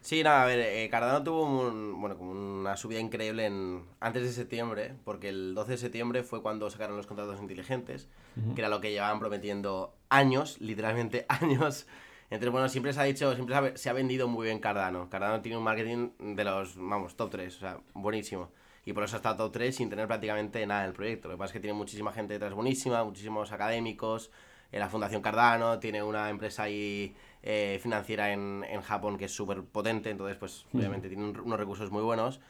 Sí, 0.00 0.22
nada, 0.22 0.44
a 0.44 0.46
ver, 0.46 0.58
eh, 0.60 0.88
Cardano 0.90 1.22
tuvo 1.22 1.44
un- 1.44 2.00
bueno, 2.00 2.16
como 2.16 2.32
una 2.32 2.76
subida 2.76 3.00
increíble 3.00 3.44
en, 3.46 3.84
antes 4.00 4.22
de 4.22 4.32
septiembre, 4.32 4.96
porque 5.04 5.28
el 5.28 5.54
12 5.54 5.72
de 5.72 5.78
septiembre 5.78 6.22
fue 6.22 6.42
cuando 6.42 6.70
sacaron 6.70 6.96
los 6.96 7.06
contratos 7.06 7.38
inteligentes, 7.40 8.08
que 8.54 8.62
era 8.62 8.70
lo 8.70 8.80
que 8.80 8.90
llevaban 8.92 9.20
prometiendo 9.20 9.94
años, 10.08 10.58
literalmente 10.60 11.26
años. 11.28 11.86
Entonces, 12.30 12.50
bueno, 12.52 12.68
siempre 12.70 12.92
se 12.94 13.00
ha 13.00 13.04
dicho, 13.04 13.34
siempre 13.34 13.54
se 13.54 13.60
ha, 13.60 13.76
se 13.76 13.90
ha 13.90 13.92
vendido 13.92 14.26
muy 14.28 14.46
bien 14.46 14.58
Cardano. 14.58 15.10
Cardano 15.10 15.42
tiene 15.42 15.58
un 15.58 15.64
marketing 15.64 16.10
de 16.18 16.44
los, 16.44 16.76
vamos, 16.76 17.14
top 17.16 17.30
3, 17.30 17.56
o 17.56 17.60
sea, 17.60 17.80
buenísimo. 17.92 18.50
Y 18.84 18.92
por 18.92 19.04
eso 19.04 19.16
está 19.16 19.36
top 19.36 19.52
3 19.52 19.76
sin 19.76 19.90
tener 19.90 20.06
prácticamente 20.06 20.66
nada 20.66 20.82
en 20.82 20.88
el 20.88 20.92
proyecto. 20.94 21.28
Lo 21.28 21.34
que 21.34 21.38
pasa 21.38 21.48
es 21.50 21.52
que 21.54 21.60
tiene 21.60 21.74
muchísima 21.76 22.12
gente 22.12 22.32
detrás 22.34 22.54
buenísima, 22.54 23.04
muchísimos 23.04 23.52
académicos, 23.52 24.30
eh, 24.72 24.78
la 24.78 24.88
Fundación 24.88 25.20
Cardano, 25.22 25.78
tiene 25.78 26.02
una 26.02 26.30
empresa 26.30 26.64
ahí 26.64 27.14
eh, 27.42 27.78
financiera 27.82 28.32
en, 28.32 28.64
en 28.68 28.80
Japón 28.82 29.16
que 29.18 29.24
es 29.26 29.32
súper 29.34 29.62
potente, 29.64 30.10
entonces 30.10 30.36
pues 30.36 30.66
obviamente 30.74 31.08
tiene 31.08 31.24
un- 31.24 31.40
unos 31.40 31.58
recursos 31.58 31.90
muy 31.90 32.02
buenos, 32.02 32.40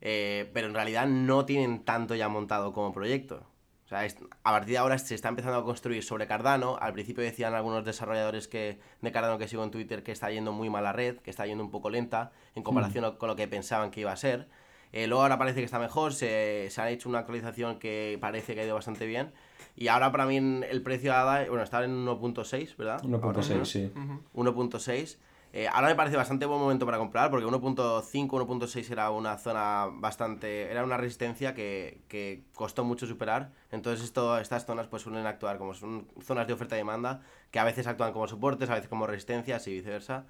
eh, 0.00 0.50
pero 0.54 0.66
en 0.66 0.74
realidad 0.74 1.06
no 1.06 1.44
tienen 1.44 1.84
tanto 1.84 2.14
ya 2.14 2.28
montado 2.28 2.72
como 2.72 2.92
proyecto. 2.92 3.46
O 3.84 3.88
sea, 3.90 4.04
es- 4.04 4.16
a 4.44 4.52
partir 4.52 4.72
de 4.72 4.78
ahora 4.78 4.98
se 4.98 5.14
está 5.14 5.28
empezando 5.28 5.58
a 5.58 5.64
construir 5.64 6.02
sobre 6.04 6.26
Cardano. 6.26 6.76
Al 6.80 6.92
principio 6.92 7.24
decían 7.24 7.54
algunos 7.54 7.84
desarrolladores 7.84 8.46
que, 8.48 8.78
de 9.00 9.12
Cardano 9.12 9.36
que 9.38 9.48
sigo 9.48 9.64
en 9.64 9.70
Twitter 9.72 10.02
que 10.02 10.12
está 10.12 10.30
yendo 10.30 10.52
muy 10.52 10.70
mal 10.70 10.84
la 10.84 10.92
red, 10.92 11.16
que 11.18 11.30
está 11.30 11.44
yendo 11.46 11.64
un 11.64 11.70
poco 11.70 11.90
lenta 11.90 12.30
en 12.54 12.62
comparación 12.62 13.16
con 13.16 13.28
lo 13.28 13.36
que 13.36 13.48
pensaban 13.48 13.90
que 13.90 14.00
iba 14.00 14.12
a 14.12 14.16
ser. 14.16 14.48
Eh, 14.92 15.06
luego 15.06 15.22
ahora 15.22 15.38
parece 15.38 15.60
que 15.60 15.64
está 15.64 15.78
mejor, 15.78 16.12
se, 16.12 16.68
se 16.70 16.80
ha 16.80 16.90
hecho 16.90 17.08
una 17.08 17.20
actualización 17.20 17.78
que 17.78 18.18
parece 18.20 18.54
que 18.54 18.60
ha 18.60 18.64
ido 18.64 18.74
bastante 18.74 19.06
bien. 19.06 19.32
Y 19.76 19.88
ahora 19.88 20.10
para 20.10 20.26
mí 20.26 20.36
el 20.36 20.82
precio 20.82 21.14
ADA, 21.14 21.46
bueno, 21.48 21.62
está 21.62 21.82
en 21.84 22.06
1.6, 22.06 22.76
¿verdad? 22.76 23.00
Ahora 23.04 23.40
1.6, 23.40 23.48
mismo. 23.48 23.64
sí. 23.64 23.90
1.6. 24.34 25.16
Eh, 25.52 25.66
ahora 25.66 25.88
me 25.88 25.96
parece 25.96 26.16
bastante 26.16 26.46
buen 26.46 26.60
momento 26.60 26.86
para 26.86 26.98
comprar 26.98 27.28
porque 27.30 27.44
1.5, 27.44 28.02
1.6 28.28 28.90
era 28.92 29.10
una 29.10 29.36
zona 29.36 29.86
bastante... 29.92 30.70
Era 30.70 30.84
una 30.84 30.96
resistencia 30.96 31.54
que, 31.54 32.02
que 32.08 32.44
costó 32.54 32.84
mucho 32.84 33.06
superar. 33.06 33.50
Entonces 33.72 34.04
esto, 34.04 34.38
estas 34.38 34.64
zonas 34.64 34.86
pues 34.86 35.02
suelen 35.02 35.26
actuar 35.26 35.58
como 35.58 35.74
son 35.74 36.06
zonas 36.22 36.46
de 36.46 36.52
oferta 36.52 36.76
y 36.76 36.78
demanda 36.78 37.22
que 37.50 37.58
a 37.58 37.64
veces 37.64 37.86
actúan 37.88 38.12
como 38.12 38.28
soportes, 38.28 38.70
a 38.70 38.74
veces 38.74 38.88
como 38.88 39.06
resistencias 39.06 39.66
y 39.66 39.72
viceversa. 39.72 40.24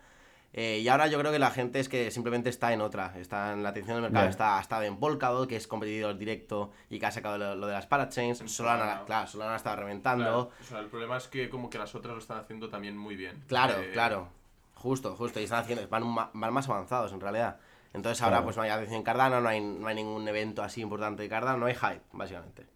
Eh, 0.53 0.81
y 0.83 0.89
ahora 0.89 1.07
yo 1.07 1.17
creo 1.21 1.31
que 1.31 1.39
la 1.39 1.51
gente 1.53 1.79
es 1.79 1.89
que 1.89 2.11
simplemente 2.11 2.51
está 2.51 2.73
en 2.73 2.81
otra, 2.81 3.15
está 3.19 3.53
en 3.53 3.63
la 3.63 3.69
atención 3.69 3.95
del 3.97 4.03
mercado, 4.11 4.29
está, 4.29 4.59
ha 4.59 4.61
estado 4.61 4.83
en 4.83 4.97
Polkadot, 4.97 5.49
que 5.49 5.55
es 5.55 5.69
competidor 5.69 6.19
directo 6.19 6.73
y 6.89 6.99
que 6.99 7.07
ha 7.07 7.13
sacado 7.13 7.39
lo, 7.39 7.55
lo 7.55 7.67
de 7.69 7.73
las 7.75 7.87
parachains, 7.87 8.39
Solana, 8.39 8.51
Solana. 8.85 9.05
claro, 9.07 9.27
Solana 9.29 9.57
estaba 9.57 9.77
reventando. 9.77 10.25
Claro, 10.25 10.51
o 10.61 10.65
sea, 10.65 10.79
el 10.81 10.87
problema 10.87 11.17
es 11.19 11.29
que 11.29 11.49
como 11.49 11.71
que 11.71 11.79
las 11.79 11.95
otras 11.95 12.15
lo 12.15 12.19
están 12.21 12.39
haciendo 12.39 12.69
también 12.69 12.97
muy 12.97 13.15
bien. 13.15 13.43
Claro, 13.47 13.81
Eh, 13.81 13.91
claro. 13.93 14.29
Justo, 14.75 15.15
justo. 15.15 15.39
Y 15.39 15.45
están 15.45 15.61
haciendo, 15.61 15.87
van, 15.89 16.15
van 16.33 16.53
más 16.53 16.69
avanzados 16.69 17.13
en 17.13 17.21
realidad. 17.21 17.59
Entonces 17.93 18.21
ahora 18.23 18.37
Claro. 18.39 18.45
pues 18.47 18.57
no 18.57 18.63
hay 18.65 18.71
atención 18.71 18.97
en 18.99 19.03
Cardano, 19.05 19.41
no 19.41 19.49
hay, 19.49 19.61
no 19.61 19.87
hay 19.87 19.95
ningún 19.95 20.27
evento 20.27 20.63
así 20.63 20.81
importante 20.81 21.23
de 21.23 21.29
Cardano, 21.29 21.59
no 21.59 21.67
hay 21.67 21.75
hype, 21.75 22.01
básicamente. 22.13 22.67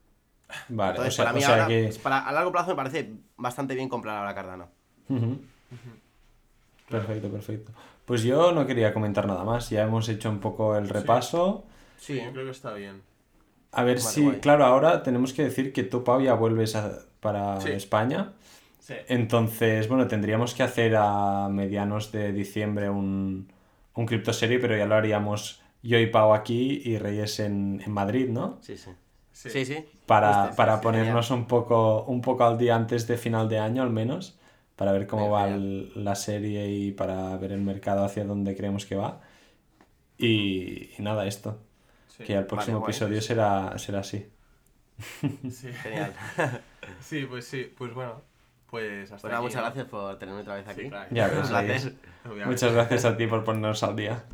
Vale, 0.69 0.91
Entonces 0.91 1.15
o 1.15 1.17
sea, 1.17 1.25
para 1.25 1.35
mí 1.37 1.43
o 1.43 1.47
sea 1.47 1.55
ahora, 1.55 1.67
que... 1.67 1.95
para, 2.03 2.19
a 2.21 2.33
largo 2.33 2.53
plazo 2.53 2.71
me 2.71 2.77
parece 2.77 3.11
bastante 3.37 3.75
bien 3.75 3.89
comprar 3.89 4.17
ahora 4.19 4.35
Cardano. 4.35 4.69
Perfecto, 6.89 7.31
perfecto. 7.31 7.73
Pues 8.05 8.23
yo 8.23 8.53
no 8.53 8.67
quería 8.67 8.93
comentar 8.93 9.27
nada 9.27 9.45
más. 9.45 9.71
Ya 9.71 9.83
hemos 9.85 10.09
hecho 10.09 10.29
un 10.31 10.41
poco 10.41 10.77
el 10.77 10.89
repaso. 10.89 11.65
Sí, 11.97 12.17
yo 12.23 12.33
creo 12.33 12.45
que 12.45 12.51
está 12.51 12.75
bien. 12.75 13.03
A 13.73 13.83
ver 13.83 13.97
Vale, 13.99 14.09
si, 14.11 14.23
guay. 14.23 14.41
claro, 14.41 14.65
ahora 14.67 15.03
tenemos 15.03 15.33
que 15.33 15.43
decir 15.45 15.73
que 15.73 15.83
tú, 15.83 16.05
Pau, 16.05 16.21
ya 16.21 16.35
vuelves 16.35 16.77
a- 16.77 16.99
para 17.21 17.61
Sí. 17.61 17.71
España. 17.71 18.33
Sí. 18.79 18.95
Entonces, 19.09 19.89
bueno, 19.89 20.07
tendríamos 20.07 20.55
que 20.55 20.63
hacer 20.63 20.95
a 20.97 21.49
medianos 21.51 22.13
de 22.13 22.33
diciembre 22.33 22.91
un, 22.91 23.51
un 23.95 24.07
criptoserie, 24.07 24.59
pero 24.59 24.77
ya 24.77 24.85
lo 24.87 24.95
haríamos 24.95 25.63
yo 25.83 25.99
y 25.99 26.07
Pau 26.07 26.35
aquí 26.35 26.83
y 26.85 26.99
Reyes 26.99 27.41
en, 27.41 27.81
en 27.85 27.93
Madrid, 27.93 28.29
¿no? 28.29 28.59
Sí, 28.61 28.77
sí. 28.77 28.91
Sí. 29.33 29.51
Sí, 29.51 29.65
sí. 29.65 29.85
Para, 30.07 30.45
Este, 30.45 30.57
para 30.57 30.77
sí, 30.77 30.83
ponernos 30.83 31.31
un 31.31 31.47
poco, 31.47 32.05
un 32.05 32.21
poco 32.21 32.45
al 32.45 32.57
día 32.59 32.77
antes 32.77 33.07
de 33.09 33.17
final 33.17 33.49
de 33.49 33.59
año, 33.59 33.83
al 33.83 33.91
menos, 33.91 34.39
para 34.77 34.93
ver 34.93 35.07
cómo 35.07 35.31
va 35.31 35.49
el- 35.49 35.93
la 36.05 36.15
serie 36.15 36.69
y 36.71 36.93
para 36.93 37.37
ver 37.37 37.53
el 37.53 37.61
mercado 37.61 38.05
hacia 38.05 38.25
dónde 38.25 38.57
creemos 38.57 38.87
que 38.87 38.97
va. 38.97 39.21
Y, 40.19 40.91
y 40.97 41.03
nada, 41.03 41.27
esto. 41.27 41.59
Sí. 42.09 42.25
Que 42.25 42.35
el 42.35 42.47
próximo 42.47 42.79
guay. 42.81 42.91
episodio 42.91 43.21
será, 43.21 43.77
será 43.79 44.01
así. 44.01 44.29
Sí. 45.51 45.73
Genial. 45.73 46.13
Sí, 47.01 47.25
pues 47.29 47.47
sí, 47.47 47.73
pues 47.77 47.93
bueno. 47.95 48.21
Pues 48.71 49.11
hasta 49.11 49.27
Bueno, 49.29 49.39
aquí, 49.39 49.45
muchas 49.47 49.57
¿no? 49.57 49.63
gracias 49.67 49.87
por 49.87 50.19
tenerme 50.19 50.41
otra 50.43 50.57
vez 50.57 50.69
aquí. 50.69 50.83
Sí, 50.83 50.89
crack. 50.91 51.13
Ya 51.13 51.29
ves. 51.29 51.93
Muchas 52.47 52.73
gracias 52.73 53.05
a 53.05 53.17
ti 53.17 53.27
por 53.27 53.43
ponernos 53.45 53.83
al 53.83 53.97
día. 53.97 54.25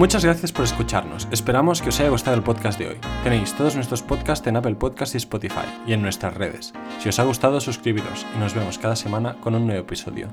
Muchas 0.00 0.24
gracias 0.24 0.50
por 0.50 0.64
escucharnos. 0.64 1.28
Esperamos 1.30 1.82
que 1.82 1.90
os 1.90 2.00
haya 2.00 2.08
gustado 2.08 2.34
el 2.34 2.42
podcast 2.42 2.78
de 2.78 2.88
hoy. 2.88 2.96
Tenéis 3.22 3.54
todos 3.54 3.74
nuestros 3.74 4.00
podcasts 4.00 4.46
en 4.46 4.56
Apple 4.56 4.76
Podcasts 4.76 5.14
y 5.14 5.18
Spotify 5.18 5.66
y 5.86 5.92
en 5.92 6.00
nuestras 6.00 6.32
redes. 6.32 6.72
Si 7.00 7.10
os 7.10 7.18
ha 7.18 7.24
gustado, 7.24 7.60
suscribiros 7.60 8.24
y 8.34 8.38
nos 8.38 8.54
vemos 8.54 8.78
cada 8.78 8.96
semana 8.96 9.36
con 9.42 9.54
un 9.54 9.66
nuevo 9.66 9.82
episodio. 9.82 10.32